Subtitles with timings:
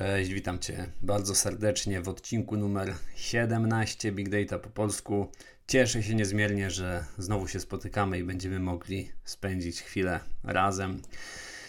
[0.00, 5.32] Cześć, witam Cię bardzo serdecznie w odcinku numer 17 Big Data po polsku.
[5.66, 11.02] Cieszę się niezmiernie, że znowu się spotykamy i będziemy mogli spędzić chwilę razem.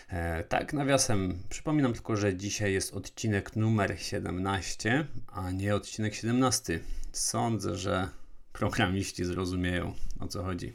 [0.09, 6.79] E, tak, nawiasem, przypominam tylko, że dzisiaj jest odcinek numer 17, a nie odcinek 17.
[7.11, 8.09] Sądzę, że
[8.53, 10.73] programiści zrozumieją o co chodzi.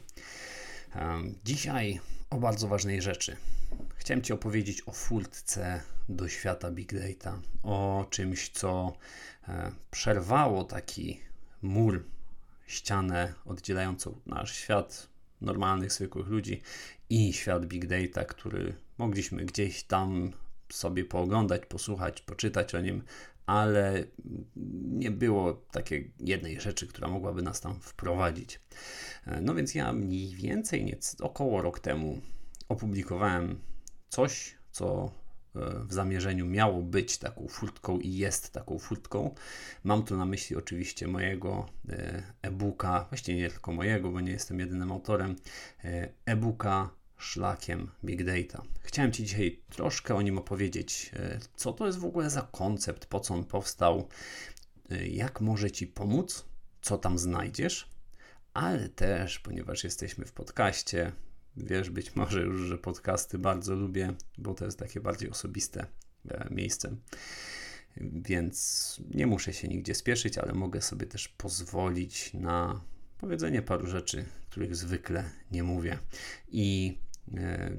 [0.95, 1.99] E, dzisiaj
[2.29, 3.37] o bardzo ważnej rzeczy.
[4.07, 8.93] Chciałem Ci opowiedzieć o furtce do świata Big Data, o czymś, co
[9.47, 11.19] e, przerwało taki
[11.61, 12.03] mur,
[12.67, 15.09] ścianę oddzielającą nasz świat
[15.41, 16.61] normalnych, zwykłych ludzi
[17.09, 20.31] i świat Big Data, który mogliśmy gdzieś tam
[20.69, 23.03] sobie pooglądać, posłuchać, poczytać o nim,
[23.45, 24.03] ale
[24.85, 28.59] nie było takiej jednej rzeczy, która mogłaby nas tam wprowadzić.
[29.25, 32.21] E, no więc ja mniej więcej, nieco, około rok temu
[32.69, 33.59] opublikowałem
[34.09, 35.11] coś, co
[35.55, 39.35] e, w zamierzeniu miało być taką furtką i jest taką furtką.
[39.83, 44.59] Mam tu na myśli oczywiście mojego e, e-booka, właściwie nie tylko mojego, bo nie jestem
[44.59, 45.35] jedynym autorem,
[45.83, 48.63] e, e-booka szlakiem Big Data.
[48.81, 51.11] Chciałem Ci dzisiaj troszkę o nim opowiedzieć,
[51.55, 54.07] co to jest w ogóle za koncept, po co on powstał,
[55.09, 56.45] jak może Ci pomóc,
[56.81, 57.89] co tam znajdziesz,
[58.53, 61.11] ale też, ponieważ jesteśmy w podcaście,
[61.57, 65.85] Wiesz być może już, że podcasty bardzo lubię, bo to jest takie bardziej osobiste
[66.29, 66.95] e, miejsce.
[68.01, 72.81] Więc nie muszę się nigdzie spieszyć, ale mogę sobie też pozwolić na
[73.17, 75.99] powiedzenie paru rzeczy, których zwykle nie mówię.
[76.47, 76.97] I
[77.37, 77.71] e,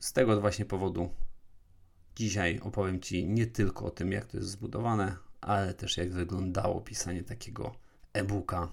[0.00, 1.10] z tego właśnie powodu
[2.16, 6.80] dzisiaj opowiem Ci nie tylko o tym, jak to jest zbudowane, ale też jak wyglądało
[6.80, 7.74] pisanie takiego
[8.12, 8.68] e-booka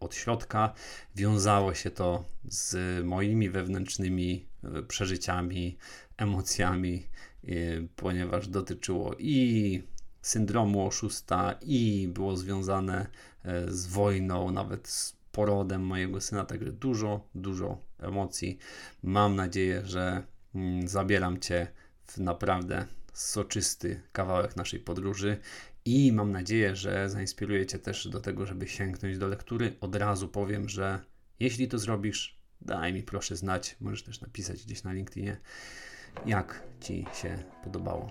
[0.00, 0.74] od środka.
[1.16, 5.78] Wiązało się to z moimi wewnętrznymi e, przeżyciami,
[6.16, 7.06] emocjami,
[7.44, 7.48] e,
[7.96, 9.82] ponieważ dotyczyło i
[10.22, 13.06] syndromu oszusta, i było związane
[13.44, 18.58] e, z wojną, nawet z porodem mojego syna, także dużo, dużo emocji.
[19.02, 20.22] Mam nadzieję, że
[20.54, 21.66] mm, zabieram Cię
[22.06, 25.38] w naprawdę soczysty kawałek naszej podróży
[25.88, 29.76] i mam nadzieję, że zainspiruje Cię też do tego, żeby sięgnąć do lektury.
[29.80, 31.00] Od razu powiem, że
[31.40, 33.76] jeśli to zrobisz, daj mi proszę znać.
[33.80, 35.36] Możesz też napisać gdzieś na LinkedInie,
[36.26, 38.10] jak Ci się podobało.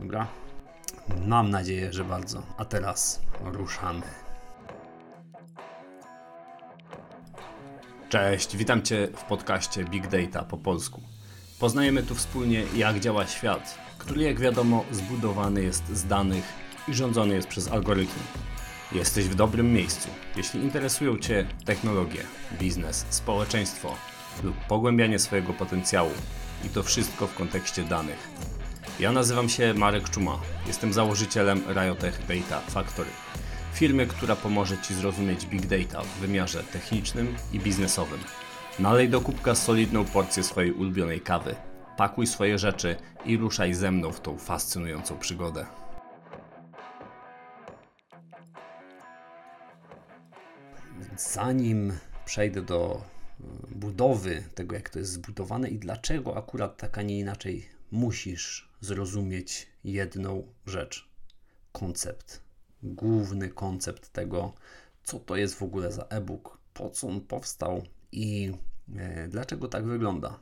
[0.00, 0.28] Dobra?
[1.26, 2.46] Mam nadzieję, że bardzo.
[2.58, 4.02] A teraz ruszamy.
[8.08, 11.02] Cześć, witam Cię w podcaście Big Data po polsku.
[11.60, 17.34] Poznajemy tu wspólnie, jak działa świat, który, jak wiadomo, zbudowany jest z danych i rządzony
[17.34, 18.22] jest przez algorytmy.
[18.92, 20.08] Jesteś w dobrym miejscu.
[20.36, 22.20] Jeśli interesują Cię technologie,
[22.58, 23.94] biznes, społeczeństwo
[24.42, 26.10] lub pogłębianie swojego potencjału
[26.64, 28.28] i to wszystko w kontekście danych.
[29.00, 30.38] Ja nazywam się Marek Czuma.
[30.66, 33.10] Jestem założycielem Riotech Data Factory.
[33.72, 38.20] Firmy, która pomoże Ci zrozumieć big data w wymiarze technicznym i biznesowym.
[38.78, 41.54] Nalej do kubka solidną porcję swojej ulubionej kawy.
[41.96, 45.66] Pakuj swoje rzeczy i ruszaj ze mną w tą fascynującą przygodę.
[51.16, 51.92] Zanim
[52.24, 53.04] przejdę do
[53.40, 58.68] e, budowy tego, jak to jest zbudowane i dlaczego akurat tak, a nie inaczej, musisz
[58.80, 61.08] zrozumieć jedną rzecz:
[61.72, 62.40] koncept.
[62.82, 64.52] Główny koncept tego,
[65.04, 68.52] co to jest w ogóle za e-book, po co on powstał i
[68.96, 70.40] e, dlaczego tak wygląda.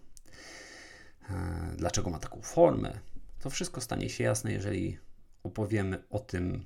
[1.31, 1.35] E,
[1.77, 3.01] dlaczego ma taką formę?
[3.41, 4.99] To wszystko stanie się jasne, jeżeli
[5.43, 6.65] opowiemy o tym,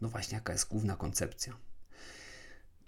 [0.00, 1.56] no właśnie, jaka jest główna koncepcja.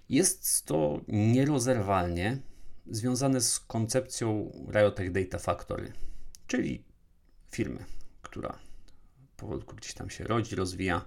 [0.09, 2.39] Jest to nierozerwalnie
[2.87, 5.93] związane z koncepcją Riotech Data Factory,
[6.47, 6.85] czyli
[7.51, 7.85] firmy,
[8.23, 8.59] która
[9.45, 11.05] powolutku gdzieś tam się rodzi, rozwija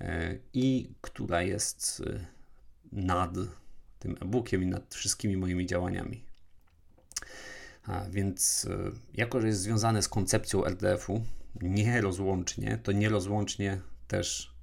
[0.00, 2.26] e, i która jest e,
[2.92, 3.34] nad
[3.98, 6.24] tym e-bookiem i nad wszystkimi moimi działaniami.
[7.86, 11.24] A więc e, jako, że jest związane z koncepcją RDF-u
[11.62, 14.54] nierozłącznie, to nierozłącznie też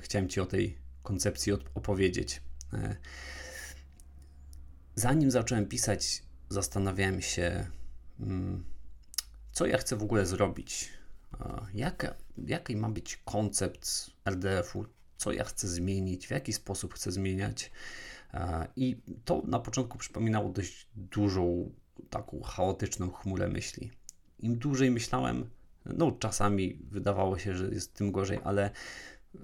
[0.00, 2.40] chciałem Ci o tej koncepcji opowiedzieć.
[2.72, 2.96] E,
[4.94, 7.66] zanim zacząłem pisać, zastanawiałem się,
[8.20, 8.64] mm,
[9.52, 11.00] co ja chcę w ogóle zrobić.
[11.74, 12.14] Jaka,
[12.46, 14.86] jaki ma być koncept RDF-u,
[15.16, 17.70] co ja chcę zmienić, w jaki sposób chcę zmieniać.
[18.76, 21.72] I to na początku przypominało dość dużą,
[22.10, 23.90] taką chaotyczną chmurę myśli.
[24.38, 25.50] Im dłużej myślałem,
[25.84, 28.70] no czasami wydawało się, że jest tym gorzej, ale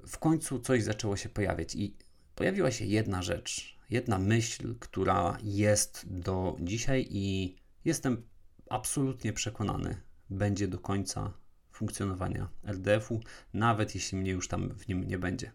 [0.07, 1.97] w końcu coś zaczęło się pojawiać i
[2.37, 8.29] pojawiła się jedna rzecz, jedna myśl, która jest do dzisiaj i jestem
[8.71, 10.01] absolutnie przekonany,
[10.31, 11.33] będzie do końca
[11.73, 13.21] funkcjonowania RDF-u,
[13.55, 15.53] nawet jeśli mnie już tam w nim nie będzie.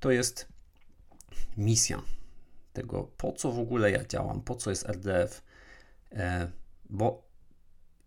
[0.00, 0.48] To jest
[1.56, 2.02] misja
[2.72, 5.42] tego, po co w ogóle ja działam, po co jest RDF,
[6.12, 6.50] e,
[6.90, 7.28] bo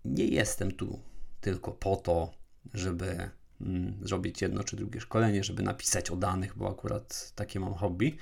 [0.06, 1.00] nie jestem tu
[1.42, 2.32] tylko po to,
[2.74, 3.30] żeby
[4.02, 8.18] zrobić jedno czy drugie szkolenie, żeby napisać o danych, bo akurat takie mam hobby.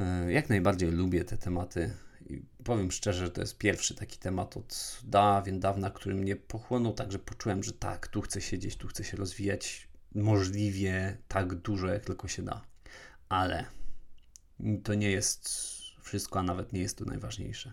[0.00, 1.90] E, jak najbardziej lubię te tematy
[2.26, 6.92] i powiem szczerze, że to jest pierwszy taki temat od dawien dawna, który mnie pochłonął,
[6.92, 12.04] także poczułem, że tak, tu chcę siedzieć, tu chcę się rozwijać możliwie tak dużo, jak
[12.04, 12.64] tylko się da.
[13.28, 13.64] Ale
[14.84, 15.48] to nie jest
[16.00, 17.72] wszystko, a nawet nie jest to najważniejsze.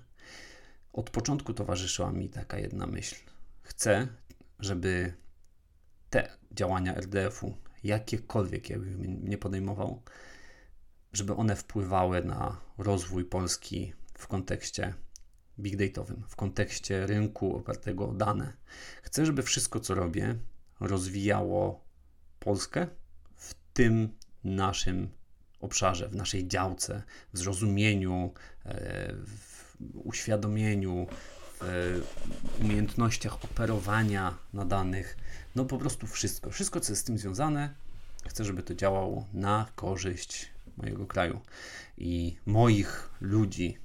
[0.94, 3.16] Od początku towarzyszyła mi taka jedna myśl.
[3.62, 4.08] Chcę,
[4.60, 5.14] żeby
[6.12, 10.02] te działania RDF-u, jakiekolwiek jakbym nie podejmował,
[11.14, 14.94] żeby one wpływały na rozwój Polski w kontekście
[15.60, 18.54] big dataowym, w kontekście rynku opartego o dane.
[19.04, 20.36] Chcę, żeby wszystko, co robię,
[20.80, 21.86] rozwijało
[22.40, 22.88] Polskę
[23.36, 25.10] w tym naszym
[25.60, 27.04] obszarze, w naszej działce,
[27.34, 28.34] w zrozumieniu,
[28.66, 31.08] e, w uświadomieniu,
[32.62, 35.18] umiejętnościach operowania na danych.
[35.56, 36.50] No po prostu wszystko.
[36.50, 37.74] Wszystko, co jest z tym związane,
[38.28, 41.42] chcę, żeby to działało na korzyść mojego kraju
[41.98, 43.78] i moich ludzi.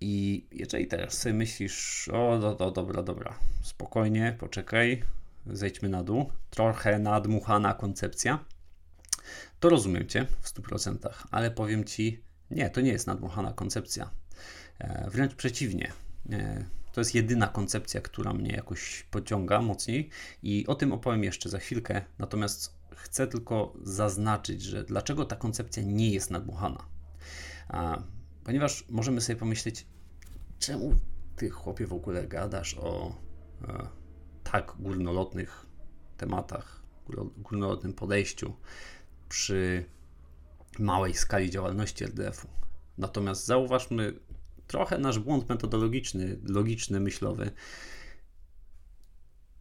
[0.00, 5.02] I jeżeli teraz sobie myślisz, o, do, do, dobra, dobra, spokojnie, poczekaj,
[5.46, 8.44] zejdźmy na dół, trochę nadmuchana koncepcja,
[9.60, 10.96] to rozumiem Cię w 100%,
[11.30, 14.10] ale powiem Ci, nie, to nie jest nadmuchana koncepcja.
[14.78, 15.92] E, wręcz przeciwnie.
[16.30, 20.10] E, to jest jedyna koncepcja, która mnie jakoś pociąga mocniej
[20.42, 22.04] i o tym opowiem jeszcze za chwilkę.
[22.18, 26.86] Natomiast chcę tylko zaznaczyć, że dlaczego ta koncepcja nie jest nadmuchana.
[28.44, 29.86] Ponieważ możemy sobie pomyśleć,
[30.58, 30.94] czemu
[31.36, 33.14] ty chłopie w ogóle gadasz o
[33.68, 33.88] e,
[34.44, 35.66] tak górnolotnych
[36.16, 36.82] tematach,
[37.36, 38.56] górnolotnym podejściu
[39.28, 39.84] przy
[40.78, 42.48] małej skali działalności RDF-u.
[42.98, 44.14] Natomiast zauważmy
[44.72, 47.50] trochę nasz błąd metodologiczny, logiczny, myślowy.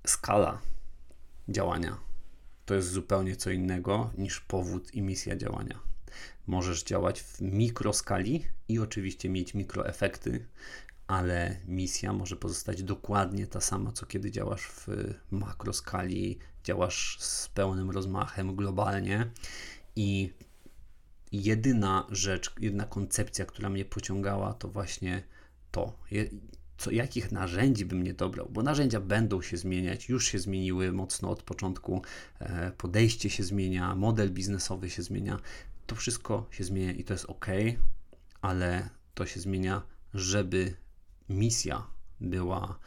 [0.08, 0.62] Skala
[1.50, 1.98] działania
[2.66, 5.80] to jest zupełnie co innego niż powód i misja działania.
[6.48, 10.48] Możesz działać w mikroskali i oczywiście mieć mikroefekty,
[11.08, 14.88] ale misja może pozostać dokładnie ta sama, co kiedy działasz w
[15.32, 19.32] makroskali, działasz z pełnym rozmachem globalnie
[19.96, 20.34] i
[21.32, 25.24] jedyna rzecz, jedna koncepcja, która mnie pociągała, to właśnie
[25.72, 26.00] to.
[26.78, 31.30] Co, jakich narzędzi bym nie dobrał, bo narzędzia będą się zmieniać, już się zmieniły mocno
[31.30, 32.02] od początku,
[32.40, 35.40] e, podejście się zmienia, model biznesowy się zmienia,
[35.88, 37.46] to wszystko się zmienia i to jest ok,
[38.42, 39.82] ale to się zmienia,
[40.14, 40.74] żeby
[41.30, 41.88] misja
[42.22, 42.80] była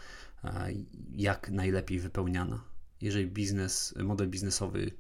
[0.45, 0.69] e,
[1.13, 2.65] jak najlepiej wypełniana.
[3.01, 4.91] Jeżeli biznes, model biznesowy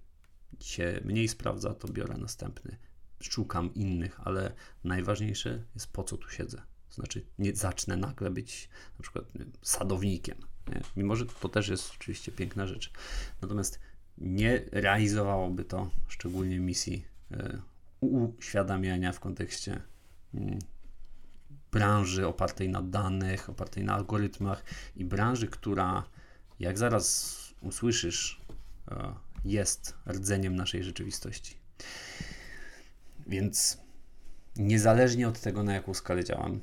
[0.60, 2.76] się mniej sprawdza, to biorę następny.
[3.30, 4.52] Szukam innych, ale
[4.84, 6.62] najważniejsze jest po co tu siedzę.
[6.90, 8.68] Znaczy, nie zacznę nagle być
[8.98, 9.24] na przykład
[9.62, 10.38] sadownikiem.
[10.68, 10.80] Nie?
[10.96, 12.92] Mimo, że to też jest oczywiście piękna rzecz.
[13.42, 13.80] Natomiast
[14.18, 17.62] nie realizowałoby to szczególnie misji y,
[18.00, 19.82] uświadamiania w kontekście
[20.34, 20.58] y,
[21.72, 24.64] branży opartej na danych, opartej na algorytmach
[24.96, 26.04] i branży, która,
[26.60, 28.40] jak zaraz usłyszysz,
[28.90, 28.94] y,
[29.44, 31.56] jest rdzeniem naszej rzeczywistości.
[33.26, 33.78] Więc
[34.56, 36.60] niezależnie od tego, na jaką skalę działam,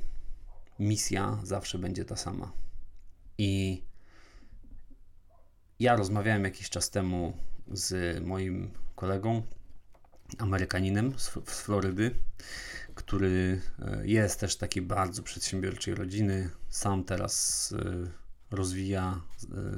[0.80, 2.51] misja zawsze będzie ta sama.
[3.38, 3.82] I
[5.80, 7.34] ja rozmawiałem jakiś czas temu
[7.72, 9.44] z moim kolegą,
[10.38, 12.15] Amerykaninem z, z Florydy,
[12.96, 16.50] który e, jest też takiej bardzo przedsiębiorczej rodziny.
[16.70, 17.74] Sam teraz
[18.51, 19.22] e, rozwija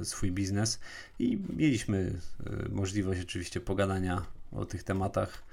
[0.00, 0.80] e, swój biznes
[1.18, 2.20] i mieliśmy
[2.70, 5.44] możliwość oczywiście pogadania o tych tematach,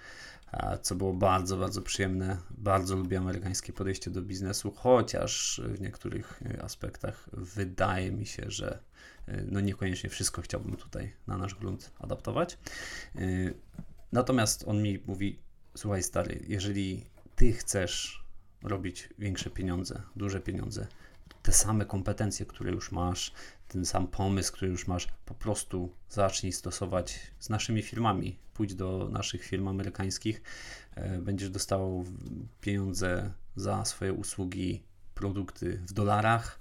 [0.82, 2.38] co było bardzo, bardzo przyjemne.
[2.50, 8.80] Bardzo lubię amerykańskie podejście do biznesu, chociaż w niektórych e, aspektach wydaje mi się, że
[9.46, 12.58] no niekoniecznie wszystko chciałbym tutaj na nasz grunt adaptować.
[14.12, 15.40] Natomiast on mi mówi:
[15.76, 17.06] Słuchaj, stary, jeżeli
[17.36, 18.24] ty chcesz
[18.64, 20.88] robić większe pieniądze, duże pieniądze,
[21.44, 23.34] te same kompetencje, które już masz,
[23.72, 28.40] ten sam pomysł, który już masz, po prostu zacznij stosować z naszymi firmami.
[28.54, 30.42] Pójdź do naszych firm amerykańskich,
[30.96, 32.06] e, będziesz dostawał
[32.62, 36.60] pieniądze za swoje usługi, produkty w dolarach.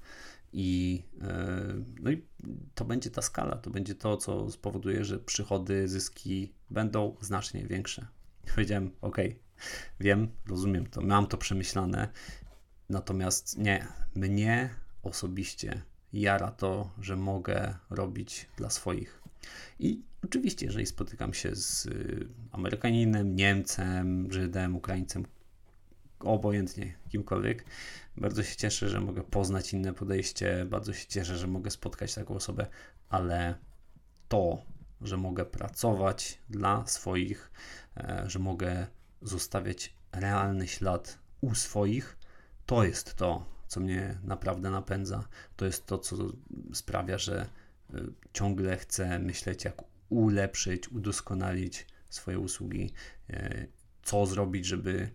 [0.52, 1.64] I, e,
[2.00, 2.24] no i
[2.74, 8.06] to będzie ta skala, to będzie to, co spowoduje, że przychody, zyski będą znacznie większe.
[8.54, 9.16] Powiedziałem, ok,
[10.00, 12.08] wiem, rozumiem to, mam to przemyślane
[12.90, 14.70] Natomiast nie, mnie
[15.02, 19.22] osobiście jara to, że mogę robić dla swoich.
[19.78, 25.24] I oczywiście, jeżeli spotykam się z y, Amerykaninem, Niemcem, Żydem, Ukraińcem,
[26.20, 27.64] obojętnie kimkolwiek,
[28.16, 32.34] bardzo się cieszę, że mogę poznać inne podejście, bardzo się cieszę, że mogę spotkać taką
[32.34, 32.66] osobę,
[33.08, 33.54] ale
[34.28, 34.62] to,
[35.00, 37.50] że mogę pracować dla swoich,
[37.96, 38.86] e, że mogę
[39.22, 42.16] zostawiać realny ślad u swoich,
[42.66, 45.28] to jest to, co mnie naprawdę napędza.
[45.56, 46.16] To jest to, co
[46.72, 47.46] sprawia, że
[47.94, 48.00] e,
[48.32, 52.92] ciągle chcę myśleć, jak ulepszyć, udoskonalić swoje usługi,
[53.30, 53.66] e,
[54.02, 55.10] co zrobić, żeby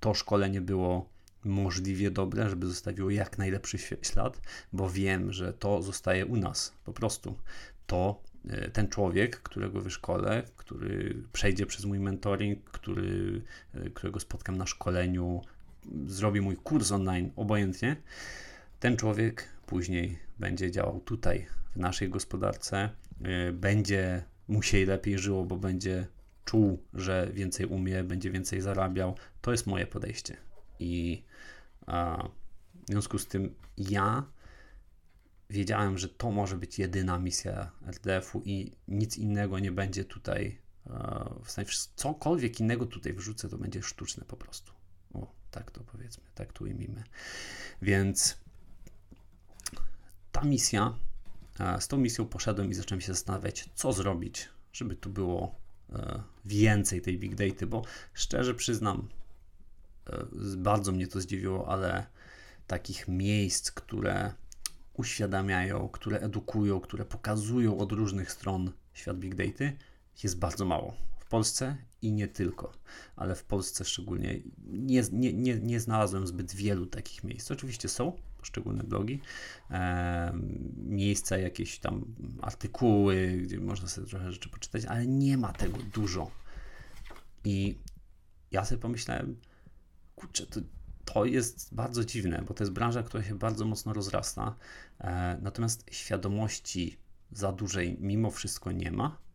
[0.00, 1.08] to szkolenie było
[1.44, 4.40] możliwie dobre, żeby zostawiło jak najlepszy ślad,
[4.72, 7.38] bo wiem, że to zostaje u nas po prostu.
[7.86, 13.42] To e, ten człowiek, którego wyszkolę, który przejdzie przez mój mentoring, który,
[13.94, 15.42] którego spotkam na szkoleniu,
[16.06, 17.96] zrobi mój kurs online, obojętnie,
[18.80, 22.90] ten człowiek później będzie działał tutaj, w naszej gospodarce,
[23.22, 26.06] e, będzie mu się lepiej żyło, bo będzie
[26.44, 29.16] czuł, że więcej umie, będzie więcej zarabiał.
[29.40, 30.36] To jest moje podejście.
[30.78, 31.24] I
[31.86, 32.28] a,
[32.86, 34.24] w związku z tym ja
[35.50, 40.58] wiedziałem, że to może być jedyna misja RDF-u i nic innego nie będzie tutaj.
[41.44, 44.75] W sensie cokolwiek innego tutaj wrzucę, to będzie sztuczne po prostu.
[45.50, 47.04] Tak to powiedzmy, tak tu ujmijmy.
[47.82, 48.38] Więc
[50.32, 50.94] ta misja,
[51.80, 57.02] z tą misją poszedłem i zacząłem się zastanawiać, co zrobić, żeby tu było E, więcej
[57.02, 57.84] tej big data, bo
[58.14, 59.08] szczerze przyznam,
[60.06, 60.26] e,
[60.56, 62.06] bardzo mnie to zdziwiło, ale
[62.66, 64.32] takich miejsc, które
[64.94, 69.64] uświadamiają, które edukują, które pokazują od różnych stron świat big data,
[70.22, 70.94] jest bardzo mało.
[71.18, 72.72] W Polsce i nie tylko,
[73.16, 77.50] ale w Polsce szczególnie nie, nie, nie, nie znalazłem zbyt wielu takich miejsc.
[77.50, 79.20] Oczywiście są, poszczególne blogi,
[79.70, 80.32] e,
[80.76, 86.30] miejsca, jakieś tam artykuły, gdzie można sobie trochę rzeczy poczytać, ale nie ma tego dużo.
[87.44, 87.78] I
[88.50, 89.36] ja sobie pomyślałem,
[90.16, 90.60] kurczę, to,
[91.04, 94.56] to jest bardzo dziwne, bo to jest branża, która się bardzo mocno rozrasta,
[94.98, 96.96] e, natomiast świadomości
[97.32, 99.25] za dużej mimo wszystko nie ma.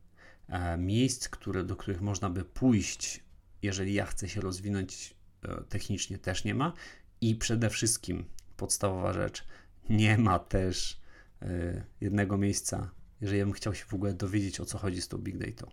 [0.52, 3.24] E, miejsc, które, do których można by pójść,
[3.62, 6.74] jeżeli ja chcę się rozwinąć e, technicznie, też nie ma.
[7.22, 8.26] I przede wszystkim
[8.58, 9.44] podstawowa rzecz.
[9.90, 11.02] Nie ma też
[11.42, 12.92] y, jednego miejsca,
[13.22, 15.72] jeżeli ja bym chciał się w ogóle dowiedzieć, o co chodzi z tą big data.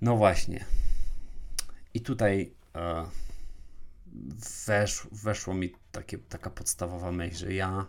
[0.00, 0.64] No właśnie.
[1.94, 2.54] I tutaj
[4.66, 7.86] wesz, weszło mi takie, taka podstawowa myśl, że ja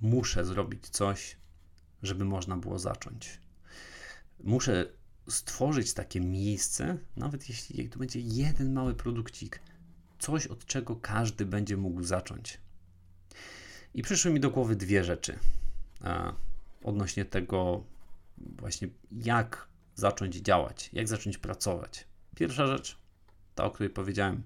[0.00, 1.36] muszę zrobić coś,
[2.02, 3.40] żeby można było zacząć.
[4.44, 4.86] Muszę
[5.28, 9.60] stworzyć takie miejsce, nawet jeśli to będzie jeden mały produkcik,
[10.18, 12.60] coś, od czego każdy będzie mógł zacząć.
[13.94, 15.38] I przyszły mi do głowy dwie rzeczy
[16.84, 17.84] odnośnie tego,
[18.38, 22.06] właśnie jak zacząć działać, jak zacząć pracować.
[22.34, 22.98] Pierwsza rzecz,
[23.54, 24.42] ta o której powiedziałem,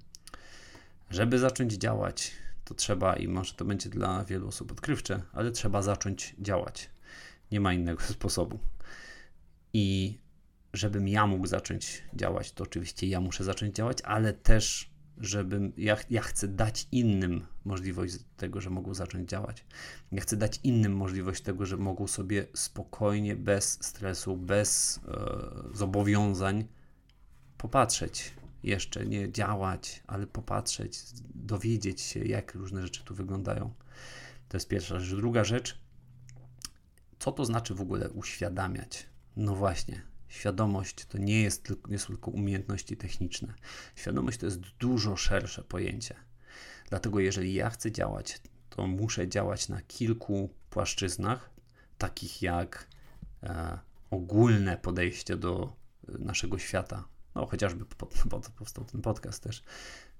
[1.11, 2.32] żeby zacząć działać,
[2.64, 6.90] to trzeba, i może to będzie dla wielu osób odkrywcze, ale trzeba zacząć działać.
[7.50, 8.58] Nie ma innego sposobu.
[9.73, 10.19] I
[10.73, 15.97] żebym ja mógł zacząć działać, to oczywiście ja muszę zacząć działać, ale też żebym, ja,
[16.11, 19.64] ja chcę dać innym możliwość tego, że mogą zacząć działać.
[20.12, 26.64] Ja chcę dać innym możliwość tego, że mogą sobie spokojnie, bez stresu, bez e, zobowiązań
[27.59, 30.99] popatrzeć jeszcze, nie działać, ale popatrzeć,
[31.35, 33.75] dowiedzieć się, jak różne rzeczy tu wyglądają.
[34.49, 35.17] To jest pierwsza rzecz.
[35.17, 35.79] Druga rzecz,
[37.19, 39.12] co to znaczy w ogóle uświadamiać?
[39.36, 43.54] No właśnie, Świadomość to nie, jest tylko, nie są tylko umiejętności techniczne.
[43.96, 46.14] Świadomość to jest dużo szersze pojęcie.
[46.88, 51.50] Dlatego, jeżeli ja chcę działać, to muszę działać na kilku płaszczyznach,
[51.98, 52.86] takich jak
[53.42, 53.78] e,
[54.10, 55.76] ogólne podejście do
[56.08, 57.04] e, naszego świata.
[57.34, 59.64] No, chociażby po, po to powstał ten podcast też.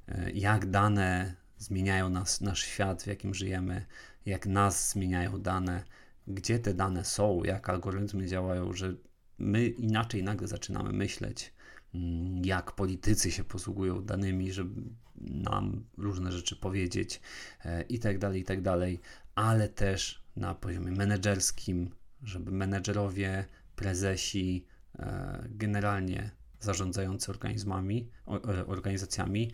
[0.09, 3.87] E, jak dane zmieniają nas, nasz świat, w jakim żyjemy,
[4.26, 5.85] jak nas zmieniają dane,
[6.26, 8.95] gdzie te dane są, jak algorytmy działają, że
[9.38, 11.52] my inaczej nagle zaczynamy myśleć,
[11.95, 14.83] mm, jak politycy się posługują danymi, żeby
[15.21, 17.21] nam różne rzeczy powiedzieć
[17.64, 19.00] e, i tak dalej, i tak dalej,
[19.35, 21.91] ale też na poziomie menedżerskim,
[22.23, 23.45] żeby menedżerowie,
[23.76, 24.67] prezesi,
[24.99, 29.50] e, generalnie zarządzający organizmami, e, organizacjami,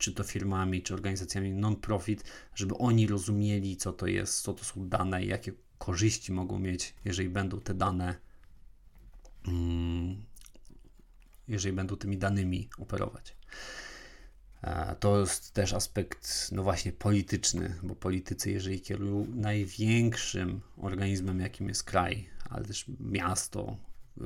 [0.00, 4.88] czy to firmami, czy organizacjami non-profit, żeby oni rozumieli, co to jest, co to są
[4.88, 8.30] dane i jakie korzyści mogą mieć, jeżeli będą te dane
[9.48, 10.24] Mm,
[11.48, 13.36] jeżeli będą tymi danymi operować.
[15.00, 21.84] To jest też aspekt, no właśnie, polityczny, bo politycy, jeżeli kierują największym organizmem, jakim jest
[21.84, 23.76] kraj, ale też miasto,
[24.20, 24.24] y,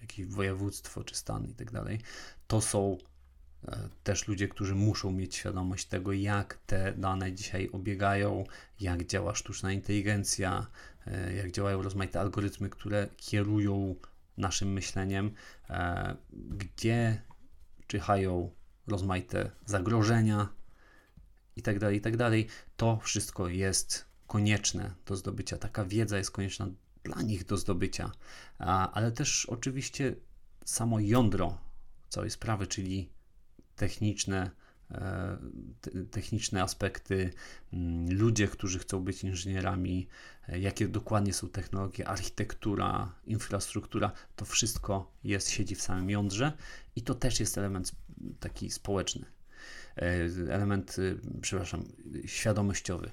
[0.00, 2.00] jakieś województwo czy stan i tak dalej,
[2.46, 3.15] to są e,
[4.04, 8.44] też ludzie, którzy muszą mieć świadomość tego, jak te dane dzisiaj obiegają,
[8.80, 10.66] jak działa sztuczna inteligencja,
[11.06, 13.94] e, jak działają rozmaite algorytmy, które kierują
[14.36, 15.30] naszym myśleniem,
[15.70, 17.22] e, gdzie
[17.86, 18.50] czyhają
[18.86, 20.48] rozmaite zagrożenia
[21.56, 22.30] itd., tak itd.
[22.30, 25.56] Tak to wszystko jest konieczne do zdobycia.
[25.56, 26.68] Taka wiedza jest konieczna
[27.04, 28.12] dla nich do zdobycia,
[28.92, 30.16] ale też oczywiście
[30.64, 31.58] samo jądro
[32.08, 33.15] całej sprawy, czyli
[33.76, 34.50] techniczne,
[34.90, 35.38] e,
[36.10, 37.30] techniczne aspekty,
[37.72, 40.08] mm, ludzie, którzy chcą być inżynierami,
[40.48, 46.52] e, jakie dokładnie są technologie, architektura, infrastruktura, to wszystko jest, siedzi w samym jądrze
[46.96, 47.92] i to też jest element
[48.40, 49.26] taki społeczny,
[49.96, 50.02] e,
[50.54, 50.96] element,
[51.40, 51.84] przepraszam,
[52.26, 53.10] świadomościowy.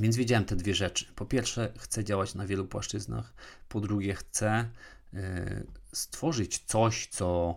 [0.00, 1.06] Więc wiedziałem te dwie rzeczy.
[1.14, 3.34] Po pierwsze, chcę działać na wielu płaszczyznach.
[3.68, 4.70] Po drugie, chcę
[5.14, 7.56] y, stworzyć coś, co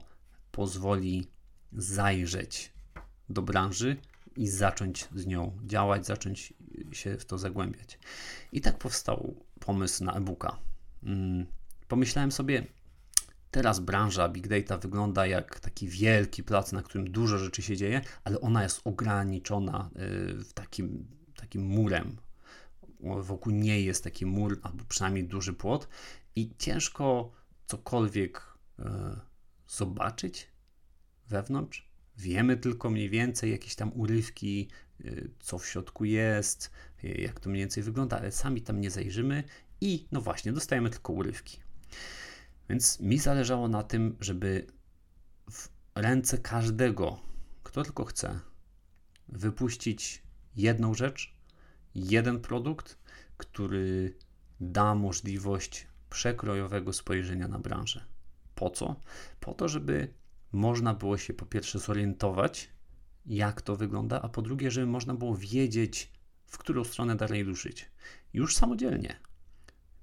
[0.51, 1.27] pozwoli
[1.73, 2.73] zajrzeć
[3.29, 3.97] do branży
[4.35, 6.53] i zacząć z nią działać, zacząć
[6.91, 7.99] się w to zagłębiać.
[8.51, 10.57] I tak powstał pomysł na e-booka.
[11.03, 11.45] Mm,
[11.88, 12.65] pomyślałem sobie,
[13.51, 18.01] teraz branża Big Data wygląda jak taki wielki plac, na którym dużo rzeczy się dzieje,
[18.23, 22.17] ale ona jest ograniczona y, w takim, takim murem
[22.99, 25.88] wokół niej jest taki mur, albo przynajmniej duży płot,
[26.35, 27.31] i ciężko
[27.65, 28.41] cokolwiek
[28.79, 29.19] e,
[29.67, 30.47] zobaczyć
[31.29, 31.89] wewnątrz.
[32.17, 34.67] Wiemy tylko mniej więcej jakieś tam urywki,
[35.05, 36.71] e, co w środku jest,
[37.03, 39.43] e, jak to mniej więcej wygląda, ale sami tam nie zajrzymy
[39.81, 41.59] i no właśnie, dostajemy tylko urywki.
[42.69, 44.67] Więc mi zależało na tym, żeby
[45.51, 47.19] w ręce każdego,
[47.63, 48.39] kto tylko chce,
[49.27, 50.24] wypuścić
[50.55, 51.36] jedną rzecz,
[51.95, 52.98] jeden produkt,
[53.38, 54.17] który
[54.59, 58.05] da możliwość przekrojowego spojrzenia na branżę.
[58.55, 58.95] Po co?
[59.39, 60.13] Po to, żeby
[60.51, 62.69] można było się po pierwsze zorientować,
[63.25, 66.12] jak to wygląda, a po drugie, żeby można było wiedzieć,
[66.45, 67.91] w którą stronę dalej ruszyć.
[68.33, 69.19] Już samodzielnie.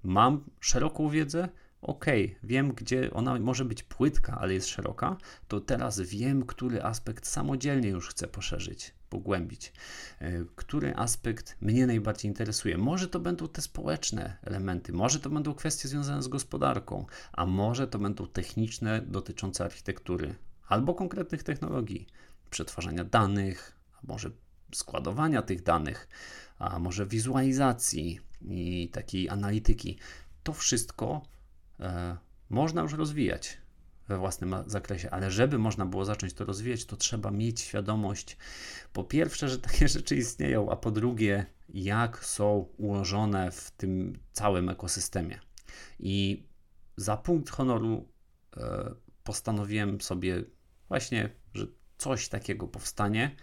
[0.02, 1.48] Mam szeroką wiedzę,
[1.87, 2.07] ok,
[2.42, 5.16] wiem, gdzie ona może być płytka, ale jest szeroka,
[5.49, 9.72] to teraz wiem, który aspekt samodzielnie już chcę poszerzyć pogłębić.
[10.18, 12.79] E, który aspekt mnie najbardziej interesuje?
[12.79, 17.88] Może to będą te społeczne elementy, może to będą kwestie związane z gospodarką, a może
[17.88, 20.35] to będą techniczne dotyczące architektury
[20.68, 22.07] albo konkretnych technologii,
[22.51, 24.31] przetwarzania danych, a może
[24.75, 26.09] składowania tych danych,
[26.59, 29.99] a może wizualizacji i takiej analityki.
[30.42, 31.22] To wszystko
[32.50, 33.58] można już rozwijać
[34.08, 38.36] we własnym zakresie, ale żeby można było zacząć to rozwijać, to trzeba mieć świadomość,
[38.92, 44.68] po pierwsze, że takie rzeczy istnieją, a po drugie, jak są ułożone w tym całym
[44.68, 45.40] ekosystemie.
[45.98, 46.46] I
[46.96, 48.08] za punkt honoru
[48.56, 50.44] e, postanowiłem sobie
[50.88, 51.66] właśnie, że
[51.98, 53.36] coś takiego powstanie.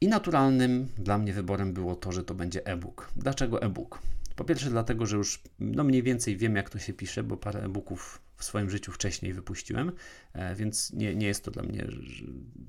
[0.00, 3.10] I naturalnym dla mnie wyborem było to, że to będzie e-book.
[3.16, 3.98] Dlaczego e-book?
[4.36, 7.64] Po pierwsze, dlatego, że już no mniej więcej wiem, jak to się pisze, bo parę
[7.64, 9.92] e-booków w swoim życiu wcześniej wypuściłem,
[10.32, 11.86] e, więc nie, nie jest to dla mnie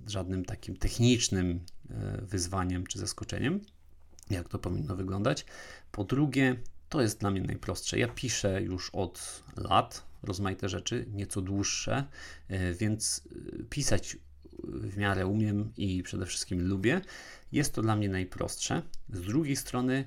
[0.08, 3.62] żadnym takim technicznym e, wyzwaniem czy zaskoczeniem,
[4.30, 5.45] jak to powinno wyglądać.
[5.91, 6.56] Po drugie,
[6.89, 7.99] to jest dla mnie najprostsze.
[7.99, 12.08] Ja piszę już od lat rozmaite rzeczy, nieco dłuższe,
[12.47, 13.23] e, więc
[13.69, 14.17] pisać
[14.63, 17.02] w miarę umiem i przede wszystkim lubię.
[17.52, 18.82] Jest to dla mnie najprostsze.
[19.10, 20.06] Z drugiej strony,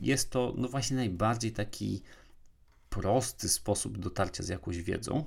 [0.00, 2.02] jest to no właśnie najbardziej taki
[2.90, 5.24] prosty sposób dotarcia z jakąś wiedzą.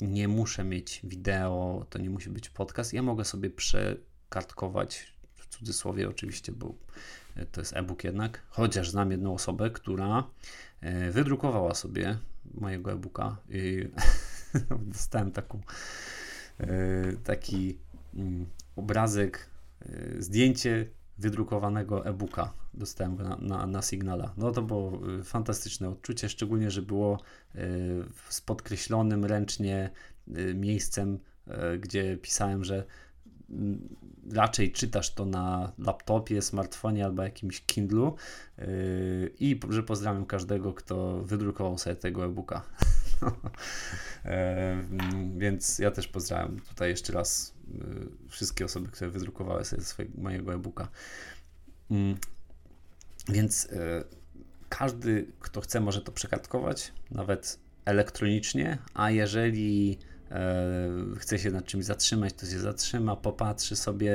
[0.00, 2.92] Nie muszę mieć wideo, to nie musi być podcast.
[2.92, 6.74] Ja mogę sobie przekartkować, w cudzysłowie oczywiście, bo
[7.52, 10.30] to jest e-book jednak, chociaż znam jedną osobę, która
[10.80, 12.18] e, wydrukowała sobie
[12.54, 13.88] mojego e-booka i
[14.92, 15.60] dostałem taką,
[16.58, 16.66] e,
[17.24, 17.78] taki
[18.14, 18.46] mm,
[18.76, 20.86] obrazek, e, zdjęcie
[21.18, 24.32] wydrukowanego e-booka dostałem na, na, na Signala.
[24.36, 27.18] No to było y, fantastyczne odczucie, szczególnie, że było
[27.54, 27.58] y,
[28.28, 29.90] z podkreślonym ręcznie
[30.28, 31.18] y, miejscem,
[31.80, 32.84] gdzie pisałem, że
[33.50, 33.96] mm,
[34.32, 38.16] raczej czytasz to na laptopie, smartfonie albo jakimś Kindlu
[39.40, 42.62] i że pozdrawiam każdego, kto wydrukował sobie tego e-booka.
[44.24, 47.51] E, mm, więc ja też pozdrawiam tutaj jeszcze raz
[48.28, 50.88] wszystkie osoby, które wydrukowały sobie swojego, mojego e-booka.
[51.90, 52.16] Mm,
[53.28, 54.04] więc e,
[54.68, 59.98] każdy, kto chce, może to przekartkować, nawet elektronicznie, a jeżeli
[61.18, 64.12] chce się nad czymś zatrzymać, to się zatrzyma, popatrzy sobie.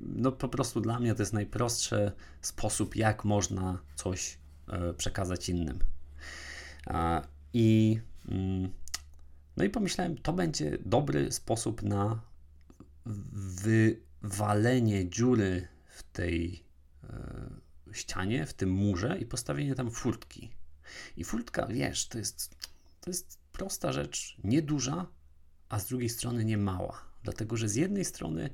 [0.00, 4.38] No po prostu dla mnie to jest najprostszy sposób, jak można coś
[4.96, 5.78] przekazać innym.
[7.52, 8.70] I mm,
[9.56, 12.20] no i pomyślałem, to będzie dobry sposób na
[14.22, 16.64] wywalenie dziury w tej
[17.04, 17.50] e,
[17.92, 20.52] ścianie, w tym murze i postawienie tam furtki.
[21.16, 22.56] I furtka, wiesz, to jest,
[23.00, 25.06] to jest prosta rzecz, nieduża,
[25.68, 27.04] a z drugiej strony nie mała.
[27.22, 28.50] Dlatego, że z jednej strony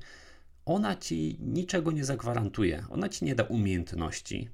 [0.65, 4.49] ona ci niczego nie zagwarantuje, ona ci nie da umiejętności,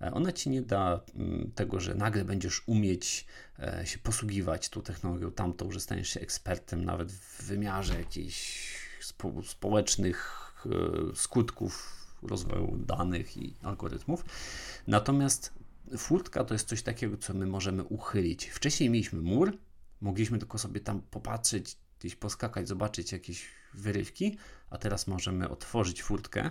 [0.00, 3.26] E, ona ci nie da mm, tego, że nagle będziesz umieć
[3.58, 9.42] e, się posługiwać tą technologią, tamtą, że staniesz się ekspertem nawet w wymiarze jakichś spo
[9.42, 10.70] społecznych e,
[11.16, 14.24] skutków rozwoju danych i algorytmów.
[14.86, 15.52] Natomiast
[15.98, 18.46] furtka to jest coś takiego, co my możemy uchylić.
[18.46, 19.58] Wcześniej mieliśmy mur,
[20.00, 24.38] mogliśmy tylko sobie tam popatrzeć, gdzieś poskakać, zobaczyć jakieś wyrywki,
[24.70, 26.50] a teraz możemy otworzyć furtkę.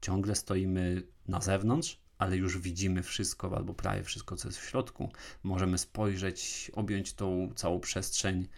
[0.00, 5.12] Ciągle stoimy na zewnątrz, ale już widzimy wszystko, albo prawie wszystko, co jest w środku.
[5.42, 8.48] Możemy spojrzeć, objąć tą całą przestrzeń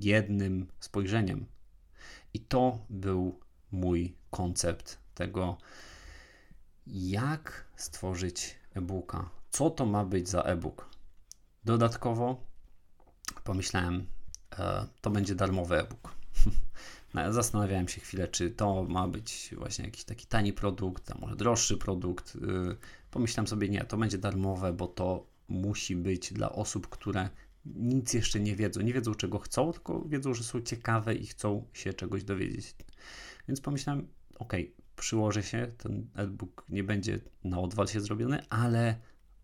[0.00, 1.46] jednym spojrzeniem.
[2.34, 3.40] I to był
[3.72, 5.58] mój koncept tego,
[6.86, 9.30] jak stworzyć e-booka.
[9.50, 10.88] Co to ma być za e-book?
[11.64, 12.44] Dodatkowo
[13.44, 14.06] pomyślałem,
[14.58, 16.14] e, to będzie darmowy e-book.
[17.14, 21.36] No, zastanawiałem się chwilę, czy to ma być właśnie jakiś taki tani produkt, a może
[21.36, 22.36] droższy produkt.
[22.36, 22.40] Y,
[23.10, 27.30] pomyślałem sobie, nie, to będzie darmowe, bo to musi być dla osób, które
[27.74, 28.80] nic jeszcze nie wiedzą.
[28.80, 32.74] Nie wiedzą, czego chcą, tylko wiedzą, że są ciekawe i chcą się czegoś dowiedzieć.
[33.48, 34.52] Więc pomyślałem, ok,
[34.96, 38.96] przyłożę się, ten e-book nie będzie na odwal się zrobiony, ale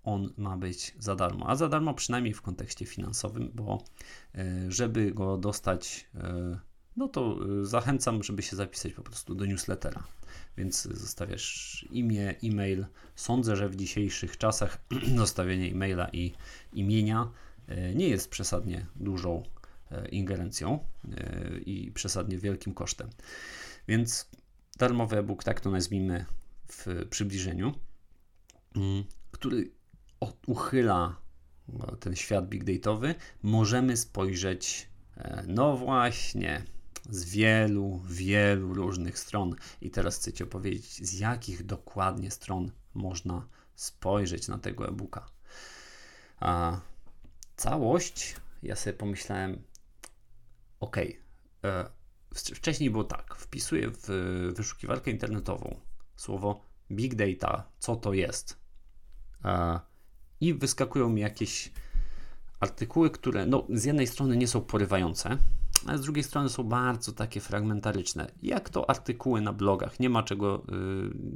[0.05, 1.51] on ma być za darmo.
[1.51, 3.85] A za darmo przynajmniej w kontekście finansowym, bo
[4.35, 6.19] y, żeby go dostać y,
[6.97, 10.05] no to y, zachęcam, żeby się zapisać po prostu do newslettera.
[10.57, 12.87] Więc zostawiasz imię, e-mail.
[13.17, 14.85] Sądzę, że w dzisiejszych czasach
[15.17, 16.33] zostawienie e-maila i
[16.73, 17.31] imienia
[17.95, 19.43] nie jest przesadnie dużą
[19.93, 20.79] y, ingerencją
[21.67, 23.11] i przesadnie wielkim kosztem.
[23.89, 24.31] Więc
[24.79, 26.25] darmowy e-book, tak to nazwijmy
[26.69, 27.75] w przybliżeniu,
[28.77, 29.71] mm, który
[30.47, 31.17] uchyla
[32.01, 36.65] ten świat big dataowy, możemy spojrzeć, e, no właśnie,
[37.11, 39.55] z wielu, wielu różnych stron.
[39.81, 45.27] I teraz chcę Ci opowiedzieć, z jakich dokładnie stron można spojrzeć na tego e-booka.
[46.41, 46.81] A
[47.57, 49.63] całość, ja sobie pomyślałem,
[50.81, 50.97] ok,
[51.65, 51.91] e,
[52.35, 54.07] wcześniej było tak, wpisuję w
[54.57, 55.81] wyszukiwarkę internetową
[56.17, 58.59] słowo big data, co to jest.
[59.45, 59.81] E,
[60.41, 61.73] I wyskakują mi jakieś
[62.61, 65.39] artykuły, które no, z jednej strony nie są porywające,
[65.87, 68.31] ale z drugiej strony są bardzo takie fragmentaryczne.
[68.43, 70.63] Jak to artykuły na blogach, nie ma czego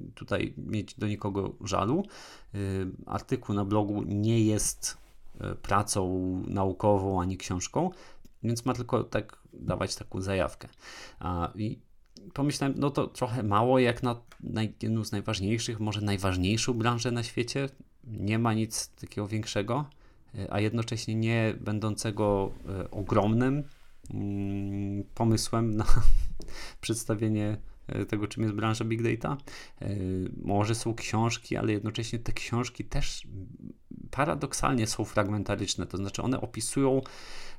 [0.09, 2.05] y, tutaj mieć do nikogo żalu.
[2.55, 4.99] Y, artykuł na blogu nie jest
[5.63, 7.91] pracą naukową ani książką,
[8.43, 10.69] więc ma tylko tak dawać taką zajawkę.
[11.55, 11.79] I
[12.35, 14.17] pomyślałem, no to trochę mało jak na,
[14.83, 17.69] jedną z najważniejszych, może najważniejszą branżę na świecie.
[18.05, 19.85] Nie ma nic takiego większego,
[20.51, 22.51] a jednocześnie nie będącego
[22.91, 23.65] ogromnym,
[24.15, 25.85] Mm, pomysłem na
[26.81, 27.59] przedstawienie e,
[28.09, 29.37] tego, czym jest branża Big Data.
[29.81, 29.89] E,
[30.43, 33.29] może są książki, ale jednocześnie te książki też
[34.11, 37.03] paradoksalnie są fragmentaryczne, to znaczy one opisują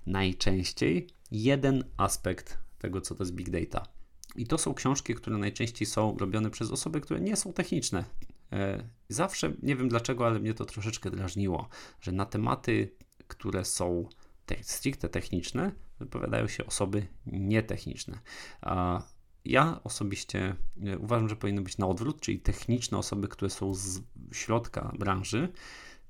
[0.06, 3.88] najczęściej jeden aspekt tego, co to jest Big Data.
[4.36, 8.06] I to są książki, które najczęściej są robione przez osoby, które nie są techniczne.
[8.52, 11.70] E, zawsze, nie wiem dlaczego, ale mnie to troszeczkę drażniło,
[12.02, 12.92] że na tematy,
[13.28, 14.10] które są
[14.46, 18.20] te, stricte techniczne wypowiadają się osoby nietechniczne.
[18.62, 19.02] A
[19.46, 24.02] ja osobiście e, uważam, że powinno być na odwrót, czyli techniczne osoby, które są z
[24.32, 25.50] środka branży,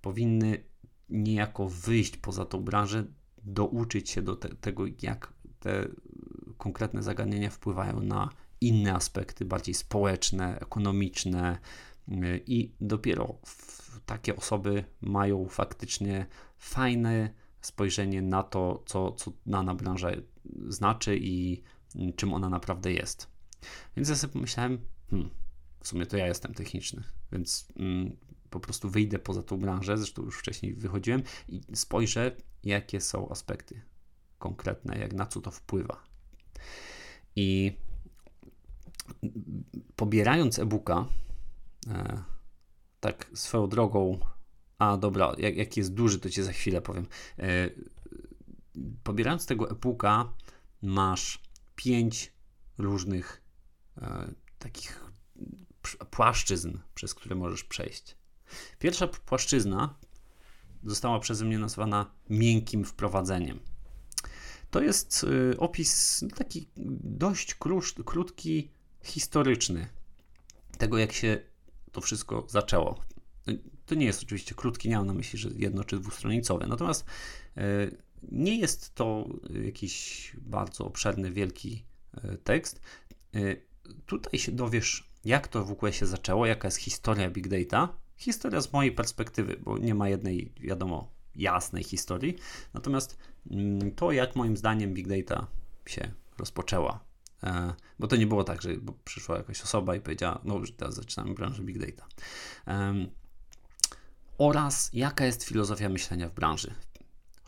[0.02, 0.64] powinny
[1.10, 3.06] niejako wyjść poza tą branżę,
[3.44, 5.88] douczyć się do te, tego, jak te
[6.58, 8.30] konkretne zagadnienia wpływają na
[8.62, 11.60] inne aspekty, bardziej społeczne, ekonomiczne,
[12.08, 13.36] e, i dopiero
[14.06, 16.26] takie osoby mają faktycznie
[16.58, 17.30] fajne
[17.62, 20.10] spojrzenie na to, co, co dana branża
[20.68, 21.62] znaczy i
[22.16, 23.28] czym ona naprawdę jest.
[23.96, 25.30] Więc ja sobie pomyślałem, hmm,
[25.84, 28.18] w sumie to ja jestem techniczny, więc mm,
[28.50, 33.82] po prostu wyjdę poza tą branżę, zresztą już wcześniej wychodziłem i spojrzę, jakie są aspekty
[34.40, 36.04] konkretne, jak na co to wpływa.
[37.36, 37.78] I
[39.96, 41.06] pobierając e-booka,
[41.88, 42.24] e,
[43.00, 44.20] tak swoją drogą,
[44.78, 47.08] a dobra, jak, jak jest duży, to ci za chwilę powiem.
[47.40, 47.70] E,
[49.04, 50.34] pobierając tego e-booka,
[50.82, 51.42] masz
[51.80, 52.34] pięć
[52.78, 53.42] różnych
[53.98, 55.04] e, takich
[56.12, 58.18] płaszczyzn, przez które możesz przejść.
[58.80, 59.96] Pierwsza płaszczyzna
[60.84, 63.60] została przeze mnie nazwana miękkim wprowadzeniem.
[64.72, 66.68] To jest y, opis taki
[67.04, 67.56] dość
[68.06, 68.72] krótki,
[69.04, 69.88] historyczny
[70.78, 71.42] tego, jak się
[71.92, 73.04] to wszystko zaczęło.
[73.86, 76.68] To nie jest oczywiście krótki, nie mam na myśli, że jedno czy dwustronicowe.
[76.68, 77.06] Natomiast
[77.58, 77.98] y,
[78.32, 79.28] nie jest to
[79.66, 81.86] jakiś bardzo obszerny, wielki
[82.18, 82.82] y, tekst.
[84.06, 87.94] Tutaj się dowiesz, jak to w ogóle się zaczęło, jaka jest historia Big Data.
[88.18, 92.36] Historia z mojej perspektywy, bo nie ma jednej, wiadomo, jasnej historii.
[92.74, 93.18] Natomiast
[93.52, 95.48] mm, to, jak moim zdaniem Big Data
[95.86, 97.00] się rozpoczęła.
[97.44, 98.70] E, bo to nie było tak, że
[99.06, 102.08] przyszła jakaś osoba i powiedziała, no już teraz zaczynamy branżę Big Data.
[104.38, 106.74] Oraz jaka jest filozofia myślenia w branży.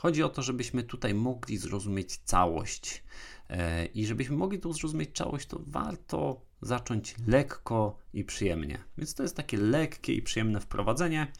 [0.02, 3.04] Chodzi o to, żebyśmy tutaj mogli zrozumieć całość.
[3.50, 8.78] E, I żebyśmy mogli tu zrozumieć całość, to warto zacząć lekko i przyjemnie.
[8.98, 11.32] Więc to jest takie lekkie i przyjemne wprowadzenie.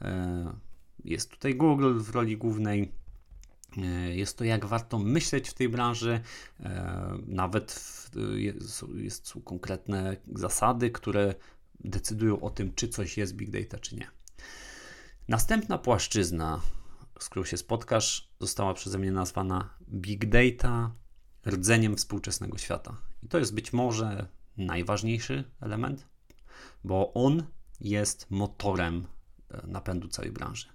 [0.00, 0.52] E,
[1.04, 2.92] jest tutaj Google w roli głównej.
[3.76, 6.20] E, jest to, jak warto myśleć w tej branży.
[7.26, 7.84] Nawet
[8.34, 11.34] jest, jest, są konkretne zasady, które
[11.80, 14.10] decydują o tym, czy coś jest big data, czy nie.
[15.28, 16.60] Następna płaszczyzna,
[17.22, 20.94] z którą się spotkasz, została przeze mnie nazwana Big Data
[21.46, 22.96] rdzeniem współczesnego świata.
[23.22, 26.06] I to jest być może najważniejszy element,
[26.84, 27.46] bo on
[27.80, 29.06] jest motorem
[29.50, 30.66] e, napędu całej branży.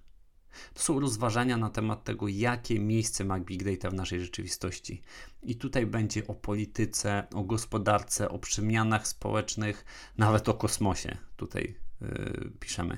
[0.73, 5.01] To są rozważania na temat tego, jakie miejsce ma Big Data w naszej rzeczywistości.
[5.43, 9.85] I tutaj będzie o polityce, o gospodarce, o przemianach społecznych,
[10.17, 11.17] nawet o kosmosie.
[11.35, 12.97] Tutaj yy, piszemy.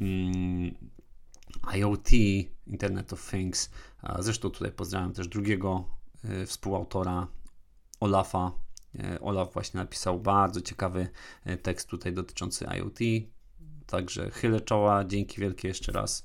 [0.00, 0.74] Mm,
[1.76, 2.12] IoT,
[2.66, 3.70] Internet of Things.
[4.18, 5.84] Zresztą tutaj pozdrawiam też drugiego
[6.24, 7.26] yy, współautora,
[8.00, 8.52] Olafa,
[8.98, 11.08] E, Olaf właśnie napisał bardzo ciekawy
[11.44, 12.98] e, tekst tutaj dotyczący IoT.
[13.86, 16.24] Także chylę czoła, dzięki wielkie jeszcze raz,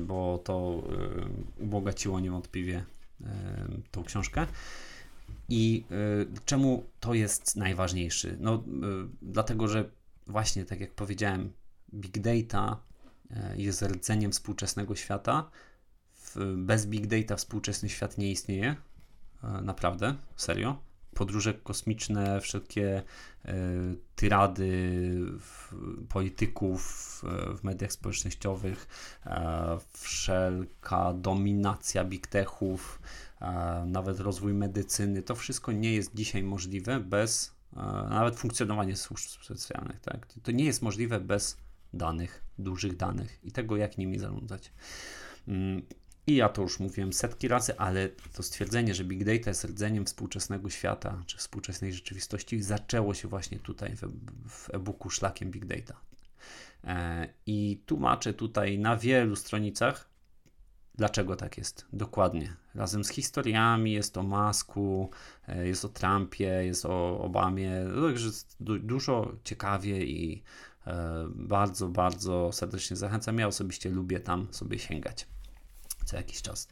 [0.00, 0.82] bo to
[1.58, 2.84] ubogaciło niewątpliwie
[3.90, 4.46] tą książkę.
[5.48, 5.84] I
[6.44, 8.36] czemu to jest najważniejszy?
[8.40, 8.62] No,
[9.22, 9.90] dlatego, że
[10.26, 11.52] właśnie tak jak powiedziałem,
[11.94, 12.80] big data
[13.56, 15.50] jest rdzeniem współczesnego świata.
[16.56, 18.76] Bez big data współczesny świat nie istnieje.
[19.62, 23.02] Naprawdę, serio podróże kosmiczne, wszelkie
[23.44, 23.54] e,
[24.16, 25.02] tyrady
[26.08, 26.82] polityków
[27.58, 28.86] w mediach społecznościowych,
[29.26, 33.02] e, wszelka dominacja big techów,
[33.40, 37.54] e, nawet rozwój medycyny, to wszystko nie jest dzisiaj możliwe bez
[38.10, 40.00] nawet funkcjonowanie służb specjalnych.
[40.00, 40.26] Tak?
[40.42, 41.56] To nie jest możliwe bez
[41.94, 44.72] danych, dużych danych i tego, jak nimi zarządzać.
[45.48, 45.82] Mm,
[46.26, 50.04] i ja to już mówiłem setki razy, ale to stwierdzenie, że big data jest rdzeniem
[50.04, 53.96] współczesnego świata czy współczesnej rzeczywistości, zaczęło się właśnie tutaj
[54.48, 56.00] w, e-booku Szlakiem Big Data.
[56.84, 60.08] E, I tłumaczę tutaj na wielu stronicach,
[60.94, 62.56] dlaczego tak jest dokładnie.
[62.74, 65.10] Razem z historiami jest o Masku,
[65.48, 67.72] e, jest o Trumpie, jest o Obamie,
[68.08, 70.42] także dużo ciekawie i
[71.34, 73.38] bardzo, bardzo serdecznie zachęcam.
[73.38, 75.26] Ja osobiście lubię tam sobie sięgać
[76.04, 76.68] co jakiś czas.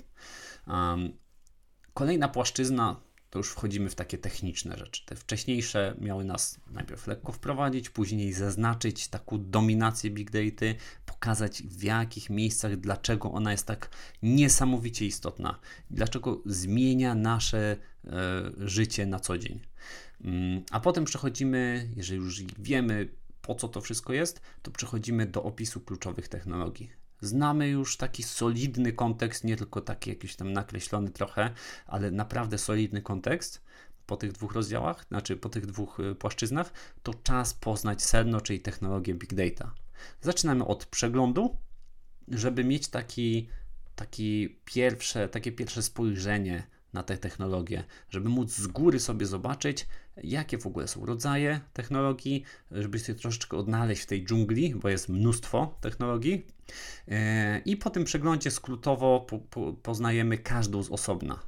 [1.95, 5.07] Kolejna płaszczyzna to już wchodzimy w takie techniczne rzeczy.
[5.07, 10.67] Te wcześniejsze miały nas najpierw lekko wprowadzić, później zaznaczyć taką dominację big data,
[11.07, 13.91] pokazać w jakich miejscach, dlaczego ona jest tak
[14.23, 15.59] niesamowicie istotna,
[15.91, 18.11] dlaczego zmienia nasze e,
[18.59, 19.61] życie na co dzień.
[20.25, 23.09] Um, a potem przechodzimy, jeżeli już wiemy,
[23.43, 28.93] po co to wszystko jest, to przechodzimy do opisu kluczowych technologii znamy już taki solidny
[28.93, 31.51] kontekst, nie tylko taki jakiś tam nakreślony trochę,
[31.87, 33.63] ale naprawdę solidny kontekst
[34.07, 36.73] po tych dwóch rozdziałach, znaczy po tych dwóch y, płaszczyznach,
[37.03, 39.75] to czas poznać sedno, czyli technologię big data.
[40.21, 41.57] Zaczynamy od przeglądu,
[42.29, 43.49] żeby mieć taki,
[43.97, 49.87] taki pierwsze, takie pierwsze spojrzenie na te technologie, żeby móc z góry sobie zobaczyć,
[50.25, 55.09] jakie w ogóle są rodzaje technologii, żeby się troszeczkę odnaleźć w tej dżungli, bo jest
[55.09, 56.47] mnóstwo technologii.
[57.09, 61.41] E, I po tym przeglądzie skrótowo po, po, poznajemy każdą z osobna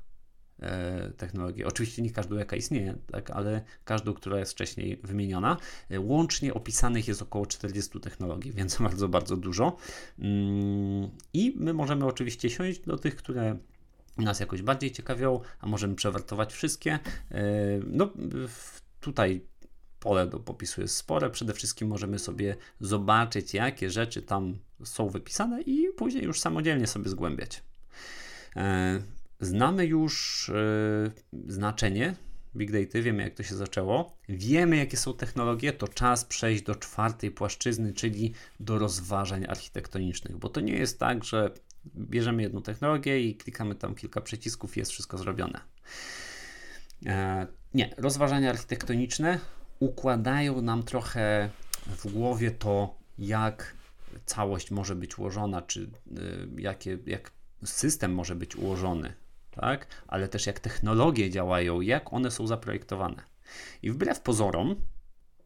[0.60, 1.66] e, technologię.
[1.66, 5.56] Oczywiście nie każdą, jaka istnieje, tak, ale każdą, która jest wcześniej wymieniona.
[5.90, 9.76] E, łącznie opisanych jest około 40 technologii, więc bardzo, bardzo dużo.
[10.18, 13.58] Mm, I my możemy oczywiście siąść do tych, które
[14.16, 16.98] nas jakoś bardziej ciekawią, a możemy przewertować wszystkie.
[17.30, 17.42] E,
[17.86, 18.12] no,
[19.00, 19.46] tutaj
[20.00, 21.30] pole do popisu jest spore.
[21.30, 27.10] Przede wszystkim możemy sobie zobaczyć, jakie rzeczy tam są wypisane i później już samodzielnie sobie
[27.10, 27.62] zgłębiać.
[28.56, 29.02] E,
[29.40, 30.50] znamy już
[31.32, 32.14] yy, znaczenie
[32.56, 36.74] Big Data, wiemy jak to się zaczęło, wiemy jakie są technologie, to czas przejść do
[36.74, 41.50] czwartej płaszczyzny, czyli do rozważań architektonicznych, bo to nie jest tak, że
[41.96, 45.60] bierzemy jedną technologię i klikamy tam kilka przycisków i jest wszystko zrobione.
[47.06, 49.38] E, nie, rozważania architektoniczne
[49.78, 51.50] układają nam trochę
[51.86, 53.74] w głowie to, jak
[54.26, 55.90] całość może być ułożona, czy y,
[56.58, 57.30] jakie, jak
[57.64, 59.12] system może być ułożony,
[59.50, 59.86] tak?
[60.06, 63.22] ale też jak technologie działają, jak one są zaprojektowane.
[63.82, 64.76] I wbrew pozorom,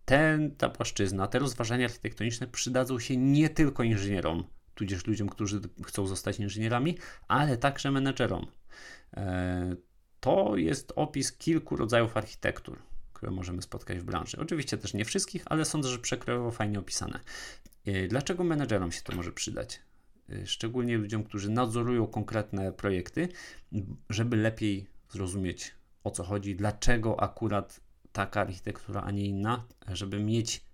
[0.05, 4.45] ten, ta płaszczyzna, te rozważania architektoniczne przydadzą się nie tylko inżynierom,
[4.77, 8.47] tudzież ludziom, którzy chcą zostać inżynierami, ale także menedżerom.
[9.17, 9.77] E,
[10.21, 14.37] to jest opis kilku rodzajów architektur, które możemy spotkać w branży.
[14.41, 17.21] Oczywiście też nie wszystkich, ale sądzę, że przekrojowo fajnie opisane.
[17.87, 19.81] E, dlaczego menedżerom się to może przydać?
[20.31, 23.29] E, szczególnie ludziom, którzy nadzorują konkretne projekty,
[24.11, 27.81] żeby lepiej zrozumieć o co chodzi, dlaczego akurat
[28.13, 30.66] taka architektura, a nie inna, żeby mieć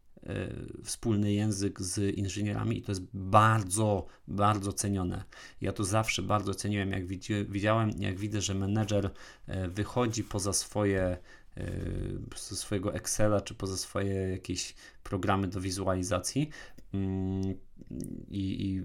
[0.85, 5.25] wspólny język z inżynierami i to jest bardzo, bardzo cenione.
[5.61, 7.07] Ja to zawsze bardzo ceniłem, jak
[7.49, 9.11] widziałem, jak widzę, że menedżer
[9.69, 11.19] wychodzi poza swoje
[12.37, 16.51] ze swojego Excela, czy poza swoje jakieś programy do wizualizacji,
[16.95, 17.55] Mm,
[18.29, 18.83] i, i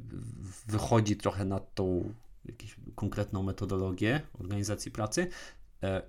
[0.67, 2.13] wychodzi trochę na tą
[2.45, 5.28] jakąś konkretną metodologię organizacji pracy
[5.84, 6.02] e,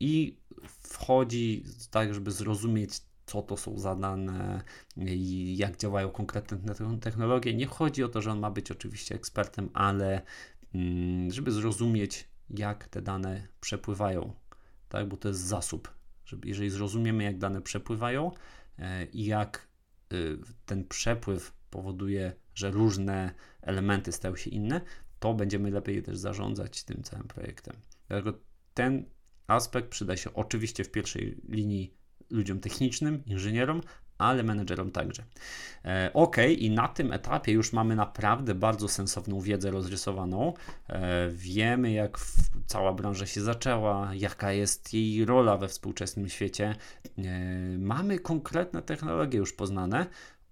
[0.00, 0.36] i
[0.68, 4.62] wchodzi tak, żeby zrozumieć, co to są zadane
[4.96, 6.58] i jak działają konkretne
[7.00, 7.54] technologie.
[7.54, 10.22] Nie chodzi o to, że on ma być oczywiście ekspertem, ale
[10.74, 14.32] mm, żeby zrozumieć, jak te dane przepływają,
[14.88, 15.94] tak, bo to jest zasób.
[16.44, 18.30] Jeżeli zrozumiemy, jak dane przepływają
[18.78, 19.68] e, i jak
[20.12, 24.80] Y, ten przepływ powoduje, że różne elementy stają się inne,
[25.18, 27.76] to będziemy lepiej też zarządzać tym całym projektem.
[28.08, 28.38] Dlatego
[28.74, 29.04] ten
[29.46, 31.94] aspekt przyda się oczywiście w pierwszej linii
[32.30, 33.80] ludziom technicznym, inżynierom,
[34.18, 35.24] ale menedżerom także.
[35.84, 40.54] E, ok, i na tym etapie już mamy naprawdę bardzo sensowną wiedzę rozrysowaną.
[40.88, 42.18] E, wiemy, jak
[42.66, 46.74] cała branża się zaczęła, jaka jest jej rola we współczesnym świecie.
[47.18, 47.22] E,
[47.78, 50.06] mamy konkretne technologie już poznane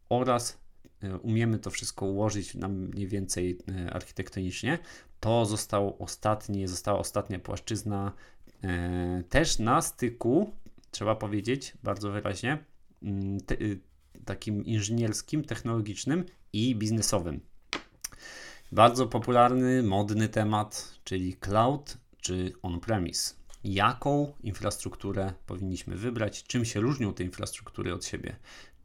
[0.08, 0.58] oraz
[1.02, 4.78] e, umiemy to wszystko ułożyć na mniej więcej e, architektonicznie.
[5.20, 8.12] To został ostatni, została ostatnia płaszczyzna
[8.64, 10.52] e, też na styku,
[10.94, 12.64] trzeba powiedzieć bardzo wyraźnie,
[13.04, 13.80] Mm, te, y,
[14.24, 17.40] takim inżynierskim, technologicznym i biznesowym.
[18.72, 23.34] Bardzo popularny, modny temat, czyli cloud czy on-premise.
[23.64, 26.44] Jaką infrastrukturę powinniśmy wybrać?
[26.44, 28.36] Czym się różnią te infrastruktury od siebie?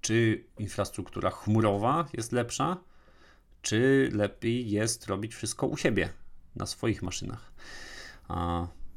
[0.02, 2.78] Czy infrastruktura chmurowa jest lepsza,
[3.62, 6.10] czy lepiej jest robić wszystko u siebie,
[6.56, 7.52] na swoich maszynach?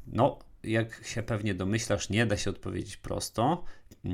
[0.07, 3.63] No, jak się pewnie domyślasz, nie da się odpowiedzieć prosto.
[4.03, 4.11] Yy,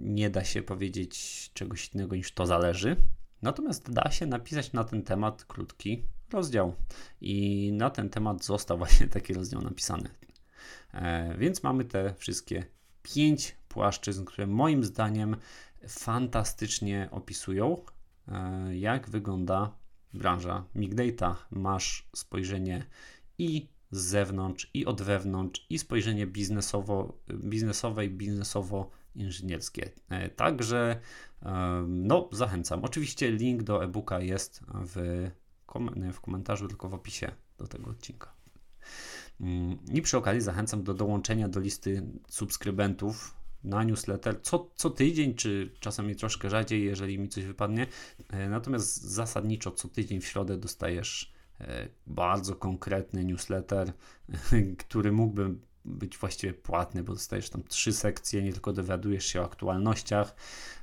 [0.00, 2.96] nie da się powiedzieć czegoś innego niż to zależy.
[3.42, 6.74] Natomiast da się napisać na ten temat krótki rozdział.
[7.20, 10.08] I na ten temat został właśnie taki rozdział napisany.
[10.94, 12.64] E, więc mamy te wszystkie
[13.02, 15.36] pięć płaszczyzn, które moim zdaniem
[15.88, 17.76] fantastycznie opisują,
[18.28, 19.76] e, jak wygląda
[20.14, 21.36] branża Big Data.
[21.50, 22.86] Masz spojrzenie
[23.38, 29.90] i z zewnątrz i od wewnątrz i spojrzenie biznesowo, biznesowe i biznesowo-inżynierskie.
[30.08, 31.00] E, także
[31.88, 32.84] no, zachęcam.
[32.84, 35.30] Oczywiście link do e-booka jest w,
[36.12, 38.32] w komentarzu, tylko w opisie do tego odcinka.
[39.40, 45.34] Mm, I przy okazji zachęcam do dołączenia do listy subskrybentów na newsletter co, co tydzień,
[45.34, 47.86] czy czasami troszkę rzadziej, jeżeli mi coś wypadnie.
[48.28, 51.31] E, natomiast zasadniczo co tydzień w środę dostajesz
[52.06, 53.92] bardzo konkretny newsletter,
[54.86, 59.44] który mógłby być właściwie płatny, bo dostajesz tam trzy sekcje, nie tylko dowiadujesz się o
[59.44, 60.34] aktualnościach,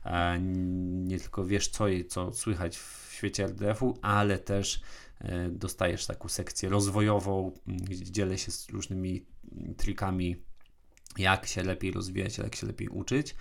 [0.05, 4.81] e, nie tylko wiesz co, co słychać w świecie RDF-u, ale też
[5.19, 9.25] e, dostajesz taką sekcję rozwojową, gdzie dzielę się z różnymi
[9.77, 10.43] trikami
[11.17, 13.35] jak się lepiej rozwijać, jak się lepiej uczyć.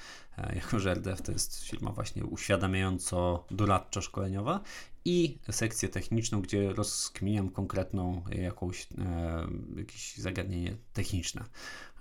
[0.55, 4.61] Jako, że RDF to jest firma właśnie uświadamiająco-doradczo-szkoleniowa
[5.05, 11.45] i sekcję techniczną, gdzie rozkminiam konkretną jakąś, e, jakieś zagadnienie techniczne.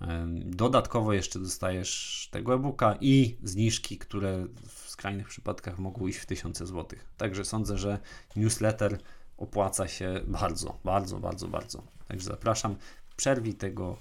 [0.00, 6.26] E, dodatkowo jeszcze dostajesz tego e-booka i zniżki, które w skrajnych przypadkach mogą iść w
[6.26, 7.08] tysiące złotych.
[7.16, 7.98] Także sądzę, że
[8.36, 8.98] newsletter
[9.36, 11.82] opłaca się bardzo, bardzo, bardzo, bardzo.
[12.08, 12.76] Także zapraszam,
[13.16, 13.96] przerwij tego, e,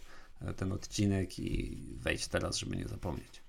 [0.55, 3.43] ten odcinek i wejdź teraz, żeby nie zapomnieć.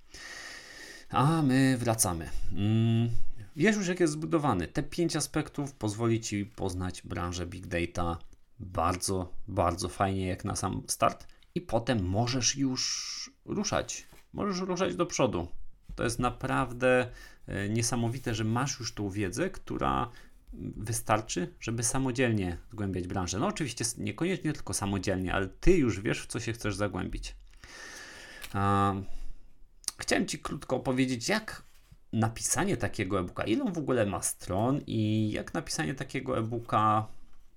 [1.10, 2.30] A my wracamy.
[2.52, 3.08] Mm,
[3.56, 4.68] wiesz już, jak jest zbudowany.
[4.68, 8.18] Te pięć aspektów pozwoli Ci poznać branżę Big Data
[8.60, 14.06] bardzo, bardzo fajnie jak na sam start i potem możesz już ruszać.
[14.32, 15.48] Możesz ruszać do przodu.
[15.94, 17.10] To jest naprawdę
[17.46, 20.10] e, niesamowite, że masz już tą wiedzę, która
[20.76, 23.38] wystarczy, żeby samodzielnie zgłębiać branżę.
[23.38, 27.36] No oczywiście niekoniecznie tylko samodzielnie, ale ty już wiesz, w co się chcesz zagłębić.
[29.98, 31.62] Chciałem Ci krótko opowiedzieć, jak
[32.12, 37.06] napisanie takiego e-booka, ile w ogóle ma stron i jak napisanie takiego e-booka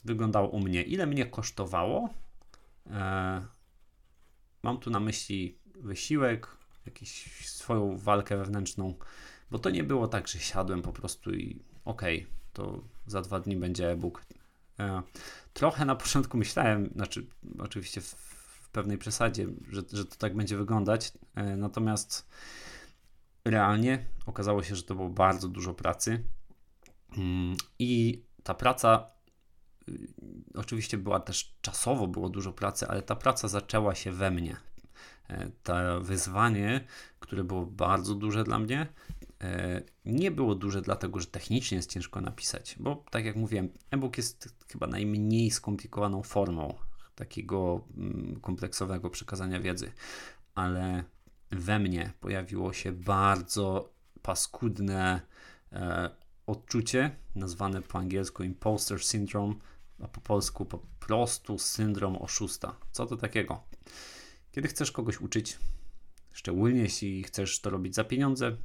[0.05, 2.09] wyglądało u mnie, ile mnie kosztowało.
[2.89, 3.45] E,
[4.63, 6.47] mam tu na myśli wysiłek,
[6.85, 7.09] jakąś
[7.47, 8.95] swoją walkę wewnętrzną,
[9.51, 13.39] bo to nie było tak, że siadłem po prostu i okej, okay, to za dwa
[13.39, 14.25] dni będzie e-book.
[14.79, 15.01] E,
[15.53, 17.27] trochę na początku myślałem, znaczy
[17.59, 18.31] oczywiście w,
[18.71, 22.29] pewnej przesadzie, że, że to tak będzie wyglądać, e, natomiast
[23.45, 26.23] realnie okazało się, że to było bardzo dużo pracy
[27.17, 29.09] mm, i ta praca
[29.89, 30.07] y,
[30.55, 34.57] oczywiście była też czasowo, było dużo pracy, ale ta praca zaczęła się we mnie.
[35.29, 36.87] E, to wyzwanie,
[37.19, 38.87] które było bardzo duże dla mnie,
[40.05, 44.55] nie było duże dlatego, że technicznie jest ciężko napisać, bo tak jak mówiłem, e-book jest
[44.71, 46.73] chyba najmniej skomplikowaną formą
[47.15, 49.91] takiego mm, kompleksowego przekazania wiedzy,
[50.55, 51.03] ale
[51.51, 55.21] we mnie pojawiło się bardzo paskudne
[55.71, 56.09] e,
[56.47, 59.55] odczucie, nazwane po angielsku imposter syndrome,
[60.03, 62.75] a po polsku po prostu syndrom oszusta.
[62.91, 63.63] Co to takiego?
[64.51, 65.59] Kiedy chcesz kogoś uczyć,
[66.31, 68.57] szczególnie jeśli chcesz to robić za pieniądze,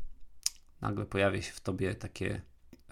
[0.81, 2.43] nagle pojawia się w tobie takie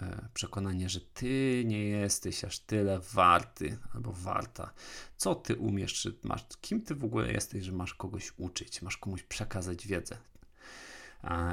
[0.03, 4.73] e, przekonanie, że ty nie jesteś aż tyle warty albo warta.
[5.17, 8.97] Co ty umiesz, czy masz, kim ty w ogóle jesteś, że masz kogoś uczyć, masz
[8.97, 10.17] komuś przekazać wiedzę.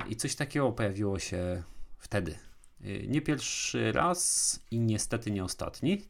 [0.10, 1.64] I coś takiego pojawiło się
[1.98, 2.40] wtedy.
[2.82, 6.08] E, nie pierwszy raz i niestety nie ostatni.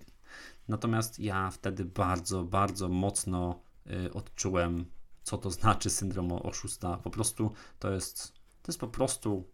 [0.67, 4.85] Natomiast ja wtedy bardzo, bardzo mocno e, odczułem
[5.23, 6.97] co to znaczy syndrom oszusta.
[6.97, 9.47] Po prostu to jest, to jest po prostu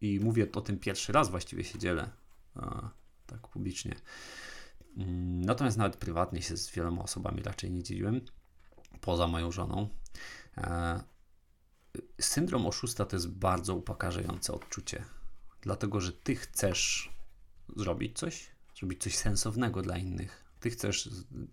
[0.00, 2.10] i mówię o tym pierwszy raz właściwie się dzielę
[2.54, 2.90] a,
[3.26, 3.96] tak publicznie.
[4.96, 8.20] Mm, natomiast nawet prywatnie się z wieloma osobami raczej nie dzieliłem,
[9.00, 9.88] poza moją żoną.
[10.56, 11.00] E,
[12.20, 15.04] syndrom oszusta to jest bardzo upokarzające odczucie,
[15.60, 17.10] dlatego że ty chcesz
[17.76, 20.44] zrobić coś, zrobić coś sensownego dla innych.
[20.60, 21.08] Ty chcesz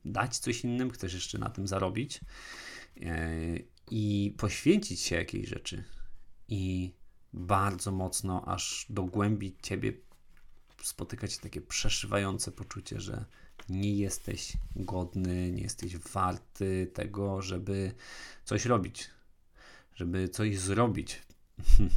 [0.06, 2.22] dać coś innym, chcesz jeszcze na tym zarobić
[3.02, 3.60] E,
[3.92, 5.84] i poświęcić się jakiejś rzeczy
[6.48, 6.94] i
[7.34, 9.94] bardzo mocno aż do głębi ciebie
[10.84, 13.26] spotykać takie przeszywające poczucie, że
[13.70, 17.92] nie jesteś godny, nie jesteś warty tego, żeby
[18.44, 19.10] coś robić,
[19.96, 21.22] żeby coś zrobić.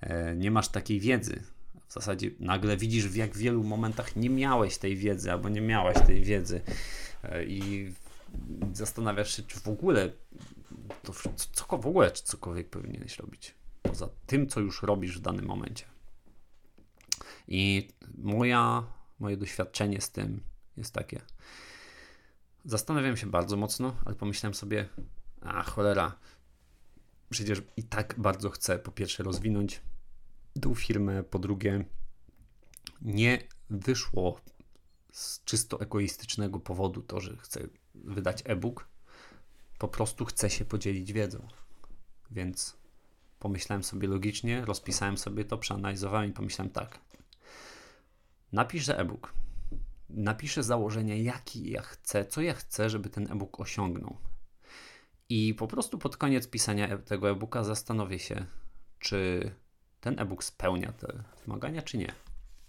[0.00, 1.42] E, nie masz takiej wiedzy.
[1.88, 5.96] W zasadzie nagle widzisz, w jak wielu momentach nie miałeś tej wiedzy, albo nie miałaś
[6.06, 6.60] tej wiedzy.
[7.22, 7.92] E, I
[8.72, 10.12] zastanawiasz się, czy w ogóle
[11.02, 11.12] to
[11.52, 13.54] co, w ogóle czy cokolwiek powinieneś robić.
[13.88, 15.84] Poza tym, co już robisz w danym momencie.
[17.48, 18.86] I moja,
[19.18, 20.40] moje doświadczenie z tym
[20.76, 21.20] jest takie.
[22.64, 24.88] Zastanawiam się bardzo mocno, ale pomyślałem sobie,
[25.40, 26.18] a cholera,
[27.30, 29.80] przecież i tak bardzo chcę po pierwsze rozwinąć
[30.60, 31.84] tą firmę, po drugie
[33.02, 33.38] nie
[33.70, 34.40] wyszło
[35.12, 38.88] z czysto egoistycznego powodu to, że chcę wydać e-book,
[39.78, 41.48] po prostu chcę się podzielić wiedzą.
[42.30, 42.76] Więc
[43.46, 47.00] pomyślałem sobie logicznie, rozpisałem sobie to, przeanalizowałem i pomyślałem tak.
[48.52, 49.32] Napiszę e-book.
[50.10, 54.16] Napiszę założenie, jaki ja chcę, co ja chcę, żeby ten e-book osiągnął.
[55.28, 58.46] I po prostu pod koniec pisania e- tego e-booka zastanowię się,
[58.98, 59.50] czy
[60.00, 62.12] ten e-book spełnia te wymagania, czy nie.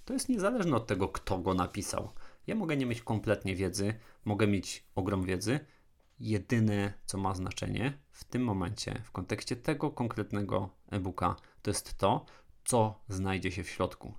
[0.06, 2.10] To jest niezależne od tego, kto go napisał.
[2.48, 3.94] Ja mogę nie mieć kompletnie wiedzy,
[4.26, 5.60] mogę mieć ogrom wiedzy.
[6.20, 12.26] Jedyne, co ma znaczenie w tym momencie, w kontekście tego konkretnego e-booka, to jest to,
[12.66, 14.14] co znajdzie się w środku.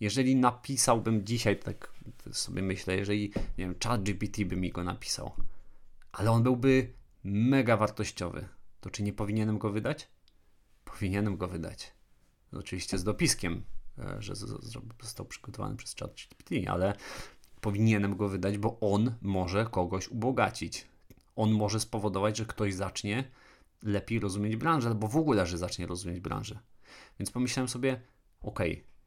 [0.00, 1.92] Jeżeli napisałbym dzisiaj, tak
[2.32, 5.32] sobie myślę, jeżeli nie wiem, ChatGPT by mi go napisał,
[6.12, 6.92] ale on byłby
[7.24, 8.48] mega wartościowy,
[8.80, 10.08] to czy nie powinienem go wydać?
[10.84, 11.92] Powinienem go wydać.
[12.52, 13.62] Oczywiście z dopiskiem,
[13.98, 14.34] e, że
[15.02, 16.94] został przygotowany przez ChatGPT, ale
[17.60, 20.86] powinienem go wydać, bo on może kogoś ubogacić.
[21.36, 23.24] On może spowodować, że ktoś zacznie
[23.82, 26.58] lepiej rozumieć branżę, albo w ogóle, że zacznie rozumieć branżę.
[27.18, 28.00] Więc pomyślałem sobie,
[28.42, 28.60] ok,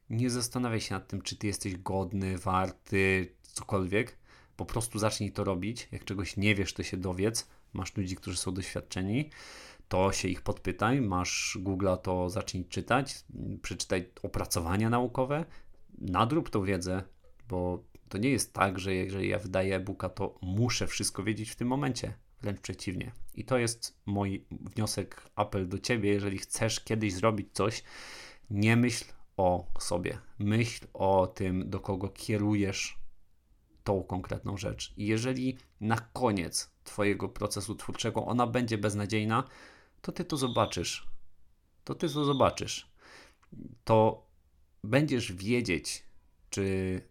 [0.09, 4.17] nie zastanawiaj się nad tym, czy ty jesteś godny, warty, cokolwiek.
[4.55, 5.87] Po prostu zacznij to robić.
[5.91, 7.49] Jak czegoś nie wiesz, to się dowiedz.
[7.73, 9.29] Masz ludzi, którzy są doświadczeni,
[9.87, 11.01] to się ich podpytaj.
[11.01, 13.23] Masz Google'a, to zacznij czytać,
[13.61, 15.45] przeczytaj opracowania naukowe,
[15.97, 17.03] nadrób tą wiedzę,
[17.49, 21.55] bo to nie jest tak, że jeżeli ja wydaję e-booka, to muszę wszystko wiedzieć w
[21.55, 22.13] tym momencie.
[22.41, 23.11] Wręcz przeciwnie.
[23.33, 26.09] I to jest mój wniosek, apel do ciebie.
[26.13, 27.83] Jeżeli chcesz kiedyś zrobić coś,
[28.49, 29.05] nie myśl
[29.37, 30.17] o sobie.
[30.39, 32.99] Myśl o tym, do kogo kierujesz
[33.83, 34.93] tą konkretną rzecz.
[34.97, 39.43] I jeżeli na koniec Twojego procesu twórczego ona będzie beznadziejna,
[40.01, 41.07] to Ty to zobaczysz.
[41.83, 42.91] To Ty to zobaczysz.
[43.83, 44.27] To
[44.83, 46.03] będziesz wiedzieć,
[46.49, 47.01] czy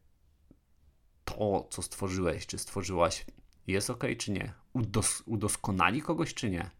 [1.29, 3.27] to, co stworzyłeś, czy stworzyłaś,
[3.67, 4.53] jest ok, czy nie.
[4.73, 6.71] Udos udoskonali kogoś, czy nie.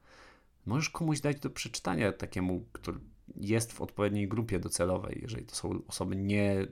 [0.67, 3.01] Możesz komuś dać do przeczytania takiemu, który
[3.37, 5.19] jest w odpowiedniej grupie docelowej.
[5.23, 6.67] Jeżeli to są osoby nie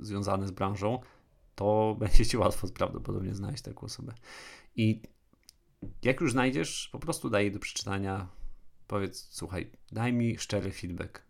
[0.00, 1.00] związane z branżą,
[1.54, 4.14] to będzie ci łatwo prawdopodobnie znaleźć taką osobę.
[4.76, 5.02] I
[6.02, 8.28] jak już znajdziesz, po prostu daj jej do przeczytania.
[8.86, 11.22] Powiedz, słuchaj, daj mi szczery feedback.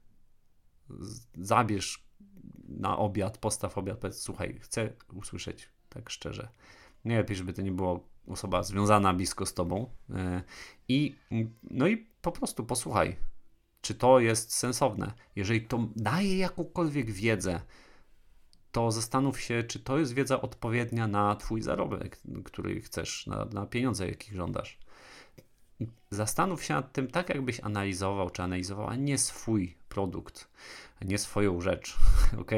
[1.34, 2.05] Zabierz
[2.68, 6.49] na obiad, postaw obiad, powiedz, słuchaj, chcę usłyszeć tak szczerze.
[7.05, 9.90] Nie lepiej, żeby to nie było osoba związana blisko z tobą.
[10.11, 10.43] E,
[10.88, 11.14] I,
[11.70, 13.16] no i po prostu posłuchaj,
[13.80, 15.12] czy to jest sensowne.
[15.36, 17.61] Jeżeli to daje jakąkolwiek wiedzę,
[18.72, 23.66] to zastanów się, czy to jest wiedza odpowiednia na Twój zarobek, który chcesz, na, na
[23.66, 24.78] pieniądze, jakich żądasz.
[26.11, 30.49] Zastanów się nad tym tak, jakbyś analizował, czy analizowała nie swój produkt,
[31.05, 31.97] nie swoją rzecz,
[32.40, 32.51] ok?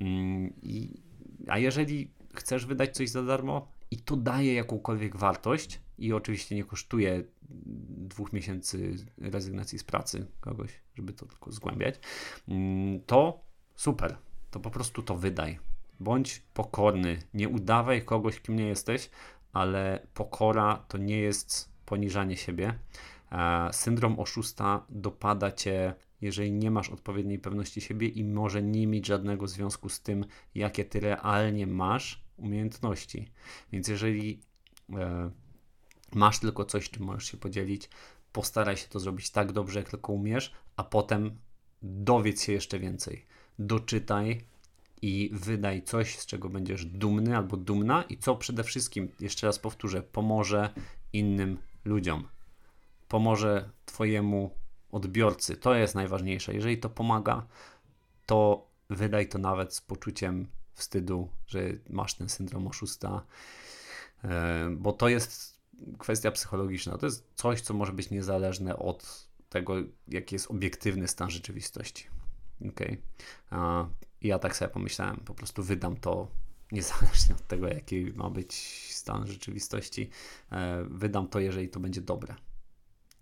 [0.00, 1.02] Mm, I,
[1.48, 6.64] a jeżeli chcesz wydać coś za darmo i to daje jakąkolwiek wartość i oczywiście nie
[6.64, 7.24] kosztuje
[7.88, 11.94] dwóch miesięcy rezygnacji z pracy kogoś, żeby to tylko zgłębiać,
[12.48, 13.40] mm, to
[13.74, 14.16] super,
[14.50, 15.58] to po prostu to wydaj.
[16.00, 19.10] Bądź pokorny, nie udawaj kogoś, kim nie jesteś,
[19.52, 22.74] ale pokora to nie jest poniżanie siebie.
[23.72, 29.48] Syndrom oszusta dopada cię, jeżeli nie masz odpowiedniej pewności siebie i może nie mieć żadnego
[29.48, 33.30] związku z tym, jakie ty realnie masz umiejętności.
[33.72, 34.40] Więc jeżeli
[34.92, 35.30] e,
[36.14, 37.88] masz tylko coś, czym możesz się podzielić,
[38.32, 41.36] postaraj się to zrobić tak dobrze, jak tylko umiesz, a potem
[41.82, 43.26] dowiedz się jeszcze więcej
[43.60, 44.40] doczytaj
[45.02, 49.58] i wydaj coś, z czego będziesz dumny albo dumna i co przede wszystkim, jeszcze raz
[49.58, 50.74] powtórzę, pomoże
[51.12, 52.28] innym ludziom.
[53.08, 54.50] Pomoże Twojemu
[54.92, 55.56] odbiorcy.
[55.56, 56.54] To jest najważniejsze.
[56.54, 57.46] Jeżeli to pomaga,
[58.26, 61.60] to wydaj to nawet z poczuciem wstydu, że
[61.90, 63.24] masz ten syndrom oszusta,
[64.24, 65.60] e, bo to jest
[65.98, 66.98] kwestia psychologiczna.
[66.98, 69.74] To jest coś, co może być niezależne od tego,
[70.08, 72.04] jaki jest obiektywny stan rzeczywistości.
[72.68, 72.96] Okay.
[74.22, 76.28] Ja tak sobie pomyślałem, po prostu wydam to
[76.72, 78.54] niezależnie od tego, jaki ma być
[78.94, 80.10] stan rzeczywistości.
[80.52, 82.34] E, wydam to, jeżeli to będzie dobre.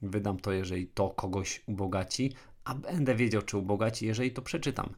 [0.03, 2.33] Wydam to, jeżeli to kogoś ubogaci,
[2.65, 4.95] a będę wiedział, czy ubogaci, jeżeli to przeczytam.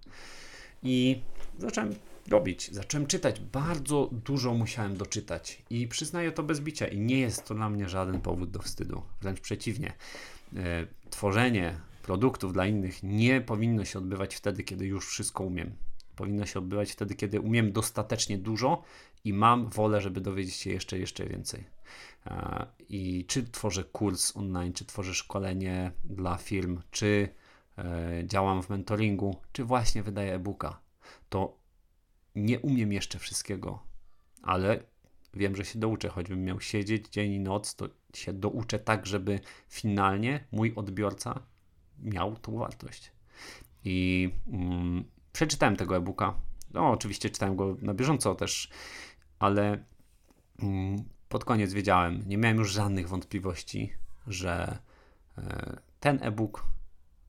[0.83, 1.23] I
[1.59, 1.95] zacząłem
[2.29, 3.41] robić, zacząłem czytać.
[3.41, 6.89] Bardzo dużo musiałem doczytać i przyznaję to bez bicia.
[6.89, 9.03] I nie jest to dla mnie żaden powód do wstydu.
[9.21, 9.93] Wręcz przeciwnie.
[10.57, 15.73] E, tworzenie produktów dla innych nie powinno się odbywać wtedy, kiedy już wszystko umiem.
[16.21, 18.83] Powinno się odbywać wtedy, kiedy umiem dostatecznie dużo
[19.25, 21.65] i mam wolę, żeby dowiedzieć się jeszcze, jeszcze więcej.
[22.27, 27.29] E, I czy tworzę kurs online, czy tworzę szkolenie dla firm, czy
[27.79, 30.81] e, działam w mentoringu, czy właśnie wydaję e-booka,
[31.29, 31.59] to
[32.35, 33.83] nie umiem jeszcze wszystkiego,
[34.43, 34.83] ale
[35.35, 36.09] wiem, że się douczę.
[36.09, 41.43] Choćbym miał siedzieć dzień i noc, to się douczę tak, żeby finalnie mój odbiorca
[41.99, 43.13] miał tą wartość.
[43.85, 46.35] I mm, przeczytałem tego e-booka.
[46.75, 48.71] No, oczywiście czytałem go na bieżąco też,
[49.39, 49.85] ale
[50.63, 53.93] mm, pod koniec wiedziałem, nie miałem już żadnych wątpliwości,
[54.27, 54.79] że
[55.39, 56.67] e, ten e-book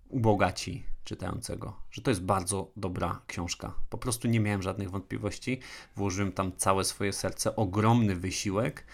[0.10, 3.74] ubogaci czytającego, że to jest bardzo dobra książka.
[3.90, 5.60] Po prostu nie miałem żadnych wątpliwości.
[5.96, 8.86] Włożyłem tam całe swoje serce, ogromny wysiłek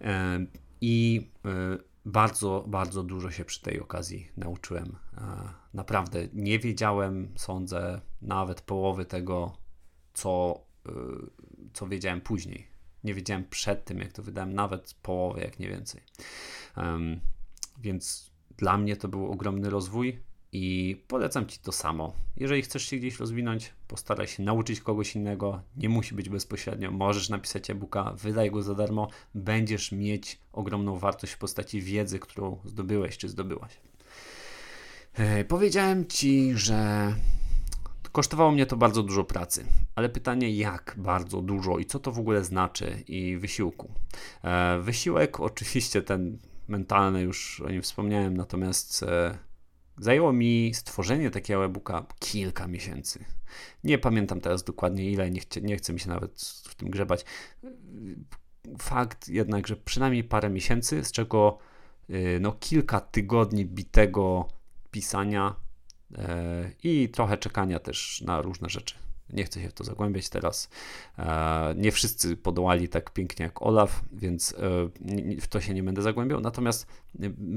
[0.00, 0.38] e,
[0.80, 1.48] i e,
[2.04, 4.96] bardzo, bardzo dużo się przy tej okazji nauczyłem.
[5.18, 9.56] E, naprawdę nie wiedziałem, sądzę, nawet połowy tego,
[10.14, 10.92] co, e,
[11.72, 12.68] co wiedziałem później.
[13.04, 16.00] Nie wiedziałem przed tym, jak to wydałem, nawet połowę, jak nie więcej.
[17.78, 20.22] Więc dla mnie to był ogromny rozwój
[20.56, 22.12] i polecam Ci to samo.
[22.36, 25.62] Jeżeli chcesz się gdzieś rozwinąć, postaraj się nauczyć kogoś innego.
[25.76, 26.90] Nie musi być bezpośrednio.
[26.90, 29.08] Możesz napisać e-booka, wydaj go za darmo.
[29.34, 33.80] Będziesz mieć ogromną wartość w postaci wiedzy, którą zdobyłeś czy zdobyłaś.
[35.14, 37.12] E, powiedziałem Ci, że
[38.12, 42.18] kosztowało mnie to bardzo dużo pracy, ale pytanie jak bardzo dużo i co to w
[42.18, 43.90] ogóle znaczy i wysiłku.
[44.44, 46.38] E, wysiłek, oczywiście ten
[46.68, 49.04] mentalny, już o nim wspomniałem, natomiast
[49.98, 53.24] Zajęło mi stworzenie takiego e-booka kilka miesięcy.
[53.84, 57.24] Nie pamiętam teraz dokładnie ile, nie, chcie, nie chcę mi się nawet w tym grzebać.
[58.78, 61.58] Fakt jednak, że przynajmniej parę miesięcy, z czego
[62.10, 64.48] y, no, kilka tygodni bitego
[64.90, 65.54] pisania
[66.18, 69.03] e, i trochę czekania też na różne rzeczy.
[69.32, 70.68] Nie chcę się w to zagłębiać teraz.
[71.18, 74.58] E, nie wszyscy podołali tak pięknie jak Olaf, więc e,
[75.40, 76.40] w to się nie będę zagłębiał.
[76.40, 76.86] Natomiast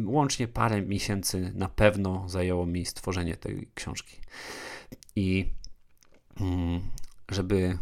[0.05, 4.17] łącznie parę miesięcy na pewno zajęło mi stworzenie tej książki.
[5.15, 5.53] I
[6.39, 6.81] mm,
[7.29, 7.77] żeby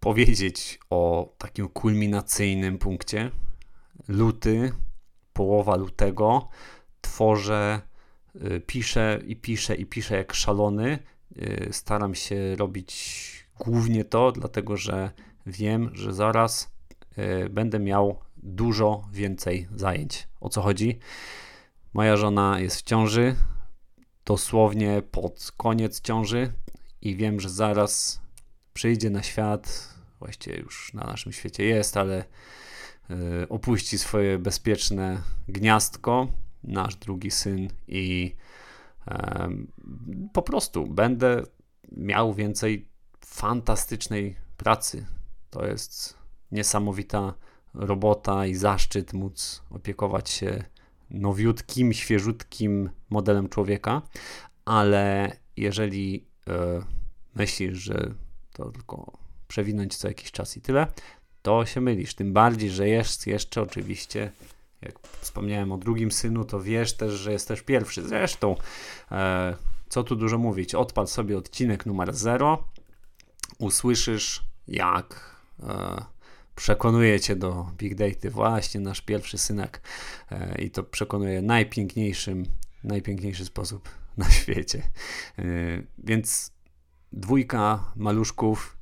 [0.00, 3.30] powiedzieć o takim kulminacyjnym punkcie,
[4.08, 4.72] luty,
[5.32, 6.48] połowa lutego,
[7.00, 7.80] tworzę,
[8.36, 10.98] y, piszę i piszę i piszę jak szalony.
[11.36, 15.10] Y, staram się robić głównie to, dlatego że
[15.46, 16.70] wiem, że zaraz
[17.18, 20.28] y, będę miał dużo więcej zajęć.
[20.40, 20.98] O co chodzi?
[21.94, 23.34] Moja żona jest w ciąży,
[24.24, 26.52] dosłownie pod koniec ciąży
[27.02, 28.20] i wiem, że zaraz
[28.74, 32.24] przyjdzie na świat, właściwie już na naszym świecie jest, ale
[33.10, 36.28] y, opuści swoje bezpieczne gniazdko,
[36.64, 38.34] nasz drugi syn i
[40.32, 41.42] po prostu będę
[41.92, 42.88] miał więcej
[43.20, 45.06] fantastycznej pracy.
[45.50, 46.18] To jest
[46.52, 47.34] niesamowita
[47.74, 50.64] robota i zaszczyt móc opiekować się
[51.10, 54.02] nowiutkim, świeżutkim modelem człowieka,
[54.64, 56.82] ale jeżeli e,
[57.34, 58.14] myślisz, że
[58.52, 59.18] to tylko
[59.48, 60.86] przewinąć co jakiś czas i tyle,
[61.42, 62.14] to się mylisz.
[62.14, 64.32] Tym bardziej, że jest jeszcze oczywiście,
[64.82, 68.08] jak wspomniałem o drugim synu, to wiesz też, że jest też pierwszy.
[68.08, 68.56] Zresztą,
[69.12, 69.56] e,
[69.88, 72.64] co tu dużo mówić, odpal sobie odcinek numer 0,
[73.58, 76.04] usłyszysz jak e,
[76.54, 79.80] przekonuje cię do Big Data właśnie nasz pierwszy synek
[80.30, 82.44] e, i to przekonuje najpiękniejszym,
[82.84, 84.82] najpiękniejszy sposób na świecie.
[85.38, 85.42] E,
[85.98, 86.52] więc
[87.12, 88.78] dwójka maluszków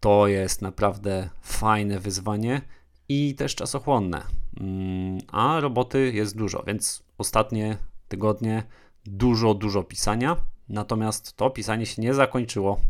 [0.00, 2.62] to jest naprawdę fajne wyzwanie
[3.08, 4.22] i też czasochłonne.
[4.60, 7.78] Mm, a roboty jest dużo, więc ostatnie
[8.08, 8.62] tygodnie
[9.06, 10.36] dużo, dużo pisania.
[10.68, 12.80] Natomiast to pisanie się nie zakończyło.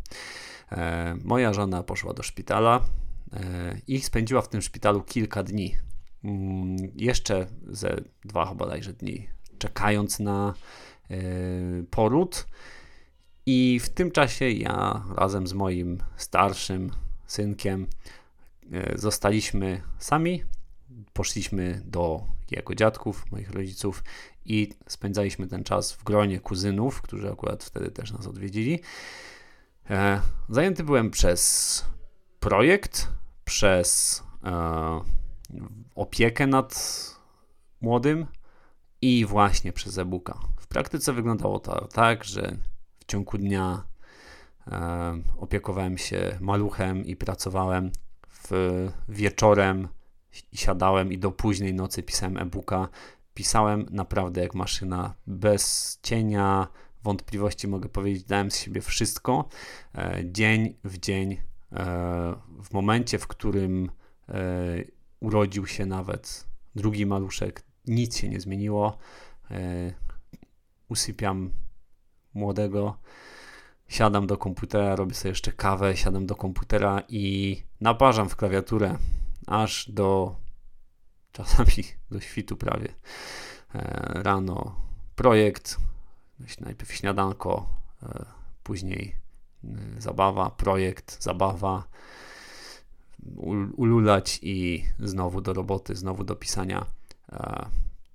[0.73, 2.81] E, moja żona poszła do szpitala
[3.33, 5.77] e, i spędziła w tym szpitalu kilka dni.
[6.25, 10.55] Mm, jeszcze ze dwa bodajże dni, czekając na
[11.11, 11.17] e,
[11.91, 12.47] poród.
[13.47, 16.91] I w tym czasie ja razem z moim starszym
[17.27, 17.87] synkiem
[18.95, 20.43] zostaliśmy sami.
[21.13, 24.05] Poszliśmy do jego dziadków, moich rodziców
[24.45, 28.81] i spędzaliśmy ten czas w gronie kuzynów, którzy akurat wtedy też nas odwiedzili.
[29.91, 31.85] E, zajęty byłem przez
[32.41, 33.09] projekt,
[33.45, 35.01] przez e,
[35.95, 36.75] opiekę nad
[37.81, 38.27] młodym
[39.03, 40.39] i właśnie przez e-booka.
[40.61, 42.57] W praktyce wyglądało to tak, że
[43.01, 43.85] w ciągu dnia
[44.67, 47.91] e, opiekowałem się maluchem i pracowałem
[48.29, 49.89] w wieczorem
[50.53, 52.89] siadałem i do późnej nocy pisałem e-booka.
[53.35, 56.69] Pisałem naprawdę jak maszyna, bez cienia
[57.03, 59.49] wątpliwości mogę powiedzieć, dałem z siebie wszystko.
[59.95, 61.39] E, dzień w dzień, e,
[62.63, 63.91] w momencie, w którym
[64.29, 64.35] e,
[65.21, 68.99] urodził się nawet drugi maluszek, nic się nie zmieniło.
[70.89, 71.53] Usypiam
[72.35, 72.97] młodego,
[73.89, 78.97] siadam do komputera, robię sobie jeszcze kawę, siadam do komputera i naparzam w klawiaturę
[79.47, 80.37] aż do
[81.33, 82.89] czasami do świtu prawie.
[83.75, 84.77] E, rano
[85.17, 85.77] projekt,
[86.61, 87.69] najpierw śniadanko,
[88.03, 88.25] e,
[88.63, 89.17] później
[89.65, 89.69] e,
[89.99, 91.85] zabawa, projekt, zabawa,
[93.77, 96.87] ululać i znowu do roboty, znowu do pisania.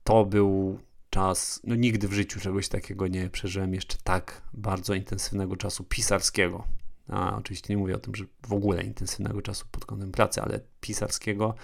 [0.04, 5.56] To był czas, no nigdy w życiu czegoś takiego nie przeżyłem jeszcze tak bardzo intensywnego
[5.56, 6.68] czasu pisarskiego.
[7.10, 10.60] A oczywiście nie mówię o tym, że w ogóle intensywnego czasu pod kątem pracy, ale
[10.82, 11.56] pisarskiego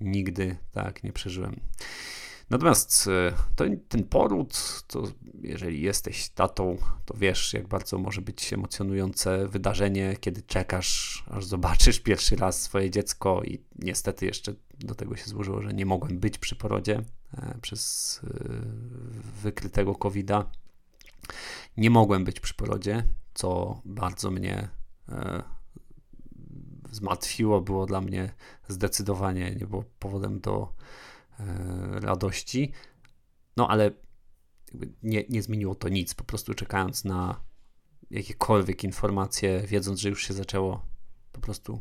[0.00, 1.60] nigdy tak nie przeżyłem.
[2.50, 5.04] Natomiast e, ten poród, to
[5.42, 12.00] jeżeli jesteś tatą, to wiesz, jak bardzo może być emocjonujące wydarzenie, kiedy czekasz, aż zobaczysz
[12.00, 16.38] pierwszy raz swoje dziecko i niestety jeszcze do tego się złożyło, że nie mogłem być
[16.38, 17.02] przy porodzie
[17.34, 18.28] e, przez e,
[19.42, 20.50] wykrytego COVID-a.
[21.76, 24.68] Nie mogłem być przy porodzie, co bardzo mnie
[26.90, 28.32] zmartwiło, było dla mnie
[28.68, 30.72] zdecydowanie, nie było powodem do
[31.40, 32.72] E, radości.
[33.56, 33.90] No ale
[35.02, 36.14] nie, nie zmieniło to nic.
[36.14, 37.40] Po prostu czekając na
[38.10, 40.86] jakiekolwiek informacje, wiedząc, że już się zaczęło,
[41.32, 41.80] po prostu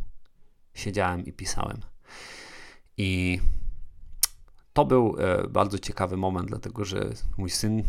[0.73, 1.79] siedziałem i pisałem.
[2.97, 3.39] I
[4.73, 7.83] to był e, bardzo ciekawy moment, dlatego że mój syn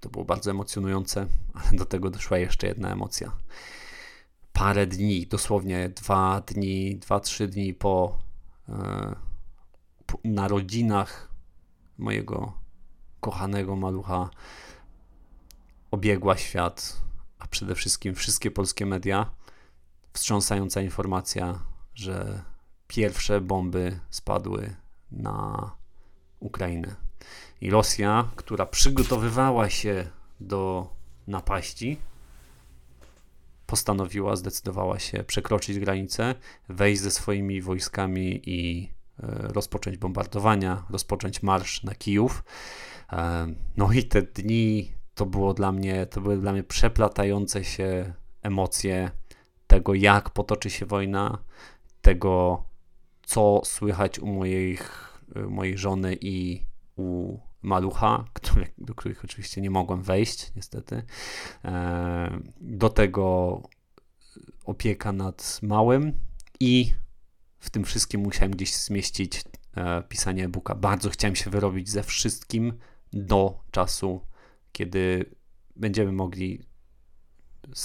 [0.00, 3.32] To było bardzo emocjonujące, ale do tego doszła jeszcze jedna emocja.
[4.54, 8.18] Parę dni, dosłownie dwa dni, dwa, trzy dni po,
[8.68, 9.14] e,
[10.24, 11.30] narodzinach
[11.98, 12.52] mojego
[13.20, 14.30] kochanego malucha
[15.90, 17.00] obiegła świat,
[17.38, 19.30] a przede wszystkim wszystkie polskie media.
[20.12, 21.58] Wstrząsająca informacja,
[21.94, 22.42] że
[22.86, 24.76] pierwsze bomby spadły
[25.10, 25.70] na
[26.40, 26.94] Ukrainę.
[27.60, 30.88] I Rosja, która przygotowywała się do
[31.26, 31.98] napaści,
[33.66, 36.34] postanowiła, zdecydowała się przekroczyć granicę,
[36.68, 38.90] wejść ze swoimi wojskami i
[39.22, 42.44] e, rozpocząć bombardowania, rozpocząć marsz na Kijów.
[43.12, 43.46] E,
[43.76, 48.12] no i te dni to było dla mnie, to były dla mnie przeplatające się
[48.42, 49.10] emocje
[49.66, 51.38] tego, jak potoczy się wojna,
[52.02, 52.64] tego,
[53.22, 55.10] co słychać u moich,
[55.48, 61.02] mojej żony i u malucha, które, do których oczywiście nie mogłem wejść, niestety.
[61.64, 63.62] E, do tego
[64.64, 66.12] opieka nad małym
[66.60, 66.94] i
[67.58, 69.44] w tym wszystkim musiałem gdzieś zmieścić
[69.76, 70.74] e, pisanie e-booka.
[70.74, 72.78] Bardzo chciałem się wyrobić ze wszystkim
[73.12, 74.20] do czasu,
[74.72, 75.34] kiedy
[75.76, 76.66] będziemy mogli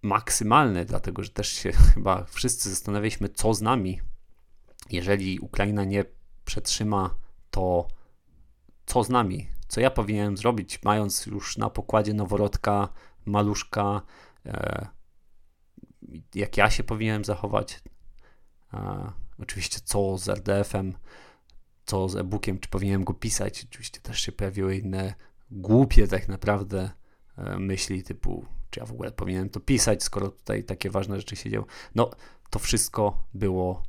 [0.02, 4.02] maksymalny, dlatego że też się chyba wszyscy zastanawialiśmy, co z nami,
[4.90, 6.06] jeżeli Ukraina nie
[6.46, 7.16] przetrzyma,
[7.52, 7.88] to
[8.88, 9.50] co z nami?
[9.68, 12.90] Co ja powinienem zrobić, mając już na pokładzie noworodka,
[13.26, 14.02] maluszka,
[14.46, 14.88] e,
[16.36, 17.84] jak ja się powinienem zachować?
[18.74, 20.94] E, oczywiście co z RDF-em,
[21.86, 23.66] co z e-bookiem, czy powinienem go pisać?
[23.70, 25.14] Oczywiście też się pojawiły inne
[25.52, 26.92] głupie tak naprawdę
[27.38, 31.36] e, myśli typu, czy ja w ogóle powinienem to pisać, skoro tutaj takie ważne rzeczy
[31.36, 31.64] się dzieją.
[31.96, 32.10] No,
[32.50, 33.84] to wszystko było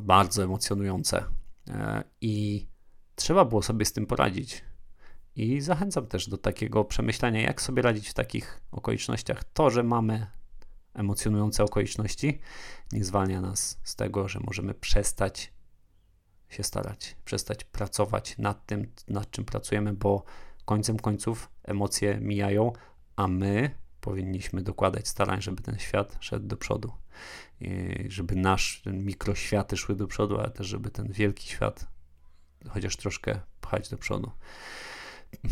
[0.00, 1.24] bardzo emocjonujące
[2.20, 2.66] i
[3.14, 4.64] trzeba było sobie z tym poradzić.
[5.36, 9.44] I zachęcam też do takiego przemyślenia, jak sobie radzić w takich okolicznościach.
[9.44, 10.26] To, że mamy
[10.94, 12.40] emocjonujące okoliczności,
[12.92, 15.52] nie zwalnia nas z tego, że możemy przestać
[16.48, 20.24] się starać, przestać pracować nad tym, nad czym pracujemy, bo
[20.64, 22.72] końcem końców emocje mijają,
[23.16, 26.92] a my powinniśmy dokładać starań, żeby ten świat szedł do przodu.
[27.60, 31.93] I żeby nasz ten mikroświaty szły do przodu, ale też żeby ten wielki świat
[32.68, 34.30] chociaż troszkę pchać do przodu.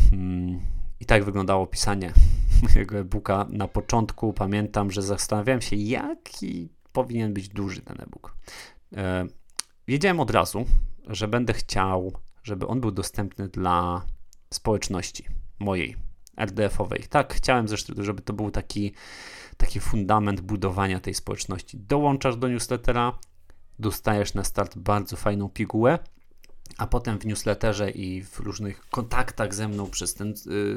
[0.09, 0.59] Hmm.
[0.99, 2.13] I tak wyglądało pisanie
[2.63, 3.45] mojego e-booka.
[3.49, 8.35] Na początku pamiętam, że zastanawiałem się, jaki powinien być duży ten e-book.
[8.95, 9.27] E,
[9.87, 10.65] wiedziałem od razu,
[11.07, 14.05] że będę chciał, żeby on był dostępny dla
[14.53, 15.25] społeczności
[15.59, 15.95] mojej,
[16.37, 17.03] RDF-owej.
[17.09, 18.93] Tak, chciałem zresztą, żeby to był taki,
[19.57, 21.77] taki fundament budowania tej społeczności.
[21.77, 23.19] Dołączasz do newslettera,
[23.79, 25.99] dostajesz na start bardzo fajną pigułę,
[26.77, 30.33] a potem w newsletterze i w różnych kontaktach ze mną przez ten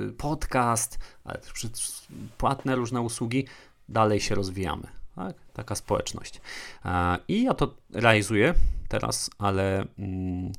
[0.09, 2.07] y, podcast, ale też przez
[2.39, 3.47] płatne różne usługi,
[3.89, 4.87] dalej się rozwijamy.
[5.17, 5.37] Tak?
[5.53, 6.41] Taka społeczność.
[7.29, 8.55] I ja to realizuję
[8.89, 10.53] teraz, ale mm,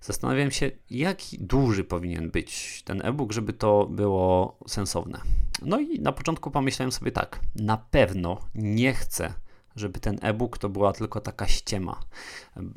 [0.00, 5.20] zastanawiam się, jaki duży powinien być ten e-book, żeby to było sensowne.
[5.62, 9.34] No i na początku pomyślałem sobie tak, na pewno nie chcę
[9.76, 12.00] żeby ten e-book to była tylko taka ściema.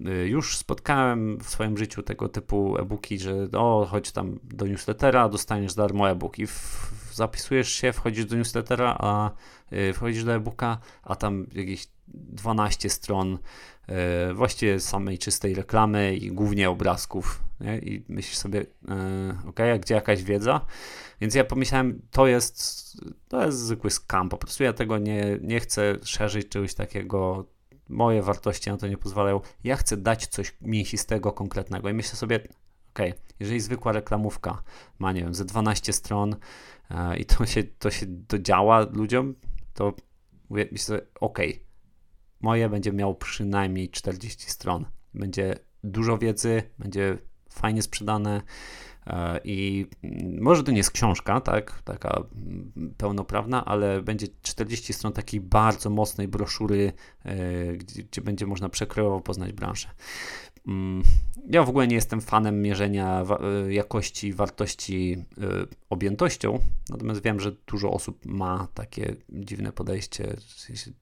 [0.07, 5.29] Y, już spotkałem w swoim życiu tego typu e-booki, że o, chodź tam do newslettera,
[5.29, 9.31] dostaniesz darmo e-book i w, zapisujesz się, wchodzisz do newslettera, a
[9.73, 13.37] y, wchodzisz do e-booka, a tam jakieś 12 stron
[13.87, 17.43] e, właściwie samej czystej reklamy i głównie obrazków.
[17.59, 17.79] Nie?
[17.79, 20.65] I myślisz sobie, e, ok, a gdzie jakaś wiedza?
[21.21, 22.97] Więc ja pomyślałem, to jest,
[23.27, 24.29] to jest zwykły skam.
[24.29, 27.45] Po prostu ja tego nie, nie chcę szerzyć czegoś takiego.
[27.89, 29.41] Moje wartości na to nie pozwalają.
[29.63, 31.89] Ja chcę dać coś mięsistego, konkretnego.
[31.89, 32.39] I myślę sobie,
[32.89, 32.99] ok,
[33.39, 34.61] jeżeli zwykła reklamówka
[34.99, 36.35] ma, nie wiem, ze 12 stron
[36.89, 39.35] e, i to się, to się to działa ludziom,
[39.73, 39.93] to
[40.49, 41.39] mówię, myślę sobie, ok,
[42.39, 44.85] moje będzie miało przynajmniej 40 stron.
[45.13, 47.17] Będzie dużo wiedzy, będzie
[47.49, 48.41] fajnie sprzedane,
[49.43, 49.85] I
[50.39, 52.23] może to nie jest książka, tak, taka
[52.97, 56.93] pełnoprawna, ale będzie 40 stron takiej bardzo mocnej broszury,
[57.25, 59.87] e, gdzie, gdzie będzie można przekrojowo poznać branżę.
[60.67, 61.03] Mm,
[61.49, 63.23] ja w ogóle nie jestem fanem mierzenia
[63.65, 65.45] e, jakości, wartości e,
[65.89, 70.35] objętością, natomiast wiem, że dużo osób ma takie dziwne podejście,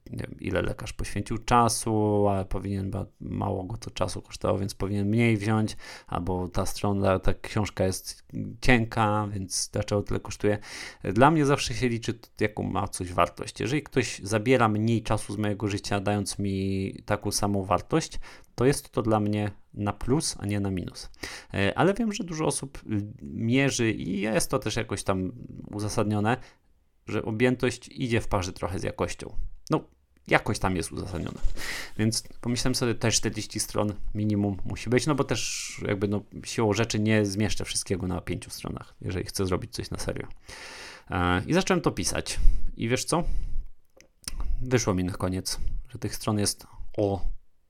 [0.06, 2.90] wiem, ile lekarz poświęcił czasu, ale powinien,
[3.20, 5.76] mało go to czasu kosztowało, więc powinien mniej wziąć,
[6.06, 8.24] albo ta strona, ta książka jest
[8.60, 10.58] cienka, więc dlaczego tyle kosztuje.
[11.04, 13.60] Dla mnie zawsze się liczy, jaką ma coś wartość.
[13.60, 18.18] Jeżeli ktoś zabiera mniej czasu z mojego życia, dając mi taką samą wartość,
[18.54, 21.10] to jest to dla mnie na plus, a nie na minus.
[21.54, 22.80] E, ale wiem, że dużo osób
[23.22, 25.32] mierzy i jest to też jakoś tam
[25.70, 26.36] uzasadnione,
[27.06, 29.36] że objętość idzie w parze trochę z jakością.
[29.70, 29.84] No,
[30.30, 31.38] jakoś tam jest uzasadnione.
[31.98, 36.72] Więc pomyślałem sobie, też 40 stron minimum musi być, no bo też jakby no, siłą
[36.72, 40.26] rzeczy nie zmieszczę wszystkiego na pięciu stronach, jeżeli chcę zrobić coś na serio.
[41.10, 42.40] E, I zacząłem to pisać.
[42.76, 43.24] I wiesz co?
[44.62, 46.66] Wyszło mi na koniec, że tych stron jest
[46.96, 47.20] o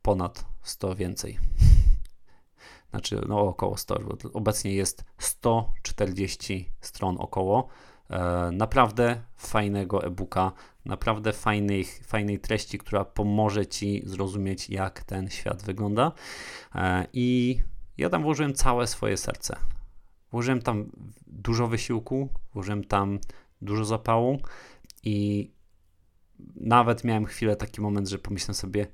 [0.02, 1.38] ponad 100 więcej.
[2.90, 4.00] Znaczy, no około 100.
[4.32, 7.68] Obecnie jest 140 stron około.
[8.10, 10.52] E, naprawdę fajnego e-booka,
[10.84, 16.12] naprawdę fajnej, fajnej treści, która pomoże Ci zrozumieć, jak ten świat wygląda.
[16.74, 17.58] E, I
[17.98, 19.56] ja tam włożyłem całe swoje serce.
[20.32, 20.90] Włożyłem tam
[21.26, 23.18] dużo wysiłku, włożyłem tam
[23.62, 24.38] dużo zapału
[25.04, 25.50] i
[26.56, 28.86] nawet miałem chwilę taki moment, że pomyślałem sobie,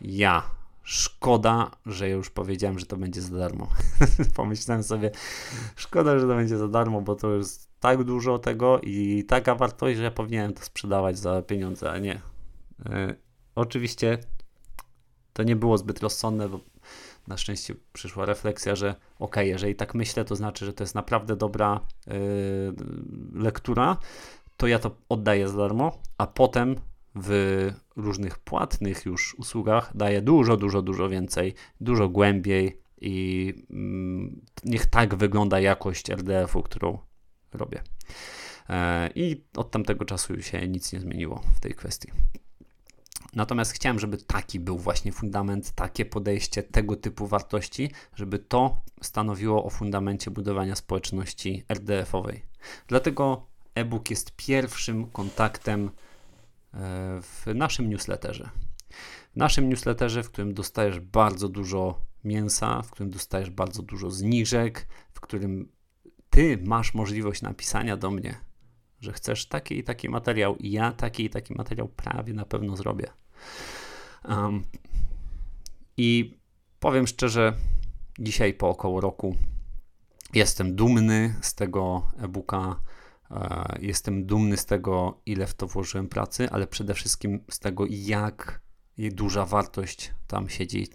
[0.00, 0.42] ja.
[0.82, 3.68] Szkoda, że już powiedziałem, że to będzie za darmo.
[4.34, 5.10] Pomyślałem sobie,
[5.76, 9.98] szkoda, że to będzie za darmo, bo to jest tak dużo tego i taka wartość,
[9.98, 12.20] że powinienem to sprzedawać za pieniądze, a nie.
[12.88, 13.16] Yy,
[13.54, 14.18] oczywiście
[15.32, 16.60] to nie było zbyt rozsądne, bo
[17.26, 21.36] na szczęście przyszła refleksja, że ok, jeżeli tak myślę, to znaczy, że to jest naprawdę
[21.36, 22.14] dobra yy,
[23.34, 23.96] lektura,
[24.56, 26.76] to ja to oddaję za darmo, a potem
[27.14, 34.86] w różnych płatnych już usługach daje dużo, dużo, dużo więcej, dużo głębiej i mm, niech
[34.86, 36.98] tak wygląda jakość RDF-u, którą
[37.54, 37.82] robię.
[38.68, 42.08] E, I od tamtego czasu się nic nie zmieniło w tej kwestii.
[43.34, 49.64] Natomiast chciałem, żeby taki był właśnie fundament, takie podejście, tego typu wartości, żeby to stanowiło
[49.64, 52.42] o fundamencie budowania społeczności RDF-owej.
[52.86, 55.90] Dlatego e-book jest pierwszym kontaktem
[57.22, 58.50] w naszym newsletterze.
[59.32, 64.86] W naszym newsletterze, w którym dostajesz bardzo dużo mięsa, w którym dostajesz bardzo dużo zniżek,
[65.12, 65.68] w którym
[66.32, 68.34] ty masz możliwość napisania do mnie,
[69.00, 72.76] że chcesz taki i taki materiał, i ja taki i taki materiał prawie na pewno
[72.76, 73.06] zrobię.
[74.28, 74.62] Um,
[75.96, 76.38] I
[76.80, 77.52] powiem szczerze,
[78.18, 79.36] dzisiaj po około roku
[80.34, 82.76] jestem dumny z tego e-booka
[83.32, 87.84] E, jestem dumny z tego, ile w to włożyłem pracy, ale przede wszystkim z tego,
[87.88, 88.62] jak
[88.98, 90.88] duża wartość tam siedzi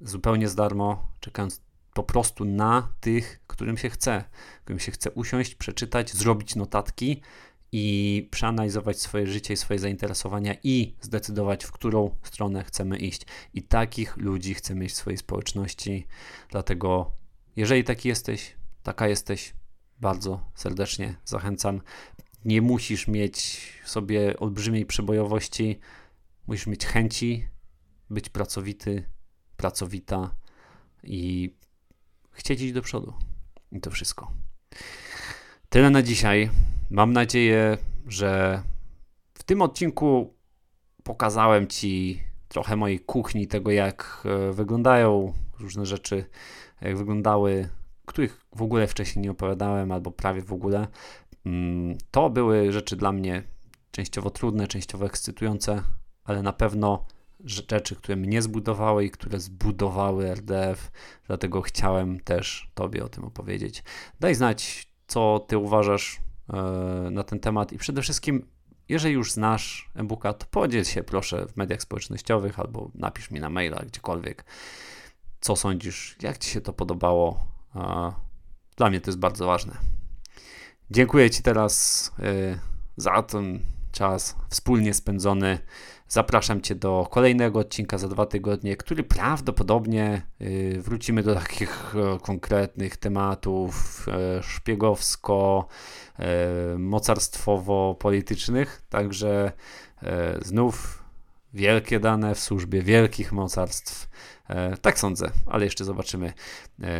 [0.00, 1.62] zupełnie z darmo, czekając
[1.94, 4.24] po prostu na tych, którym się chce,
[4.64, 7.20] którym się chce usiąść, przeczytać, zrobić notatki
[7.72, 13.26] i przeanalizować swoje życie i swoje zainteresowania i zdecydować, w którą stronę chcemy iść.
[13.54, 16.06] I takich ludzi chcemy mieć w swojej społeczności.
[16.50, 17.12] Dlatego,
[17.56, 19.54] jeżeli taki jesteś, taka jesteś,
[20.00, 21.80] bardzo serdecznie zachęcam.
[22.44, 25.78] Nie musisz mieć w sobie olbrzymiej przebojowości,
[26.46, 27.48] musisz mieć chęci,
[28.10, 29.08] być pracowity,
[29.56, 30.34] pracowita
[31.02, 31.54] i
[32.32, 33.14] chcieć iść do przodu.
[33.72, 34.30] I to wszystko.
[35.68, 36.50] Tyle na dzisiaj.
[36.90, 38.62] Mam nadzieję, że
[39.34, 40.34] w tym odcinku
[41.02, 46.24] pokazałem Ci trochę mojej kuchni, tego jak e, wyglądają różne rzeczy,
[46.80, 47.68] jak wyglądały
[48.06, 50.86] których w ogóle wcześniej nie opowiadałem, albo prawie w ogóle.
[51.46, 53.42] Mm, to były rzeczy dla mnie
[53.90, 55.82] częściowo trudne, częściowo ekscytujące,
[56.24, 57.06] ale na pewno
[57.44, 60.90] rzeczy, które mnie zbudowały i które zbudowały RDF,
[61.26, 63.82] dlatego chciałem też Tobie o tym opowiedzieć.
[64.20, 66.20] Daj znać, co Ty uważasz
[66.52, 68.46] e, na ten temat i przede wszystkim
[68.88, 73.50] Jeżeli już znasz e-booka, to podziel się proszę w mediach społecznościowych albo napisz mi na
[73.50, 74.44] maila, gdziekolwiek,
[75.40, 77.46] co sądzisz, jak Ci się to podobało.
[78.76, 79.76] Dla mnie to jest bardzo ważne.
[80.90, 82.58] Dziękuję Ci teraz y,
[82.96, 83.60] za ten
[83.92, 85.58] czas wspólnie spędzony.
[86.12, 92.18] Zapraszam Cię do kolejnego odcinka za dwa tygodnie, który prawdopodobnie y, wrócimy do takich e,
[92.18, 95.66] konkretnych tematów e, szpiegowsko,
[96.18, 96.24] e,
[96.78, 98.82] mocarstwowo-politycznych.
[98.88, 99.52] Także
[100.42, 101.04] znów
[101.54, 104.08] wielkie dane w służbie wielkich mocarstw.
[104.82, 106.32] Tak sądzę, ale jeszcze zobaczymy.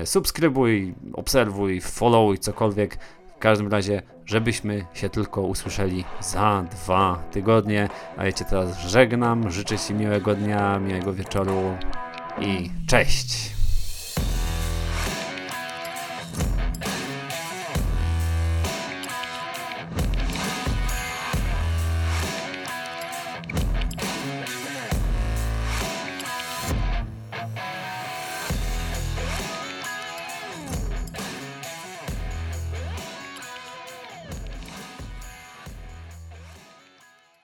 [0.05, 2.99] Subskrybuj, obserwuj, followuj cokolwiek
[3.43, 7.89] każdym razie, żebyśmy się tylko usłyszeli za dwa tygodnie.
[8.17, 11.77] A ja Cię teraz żegnam, życzę Ci miłego dnia, miłego wieczoru
[12.41, 13.52] i cześć!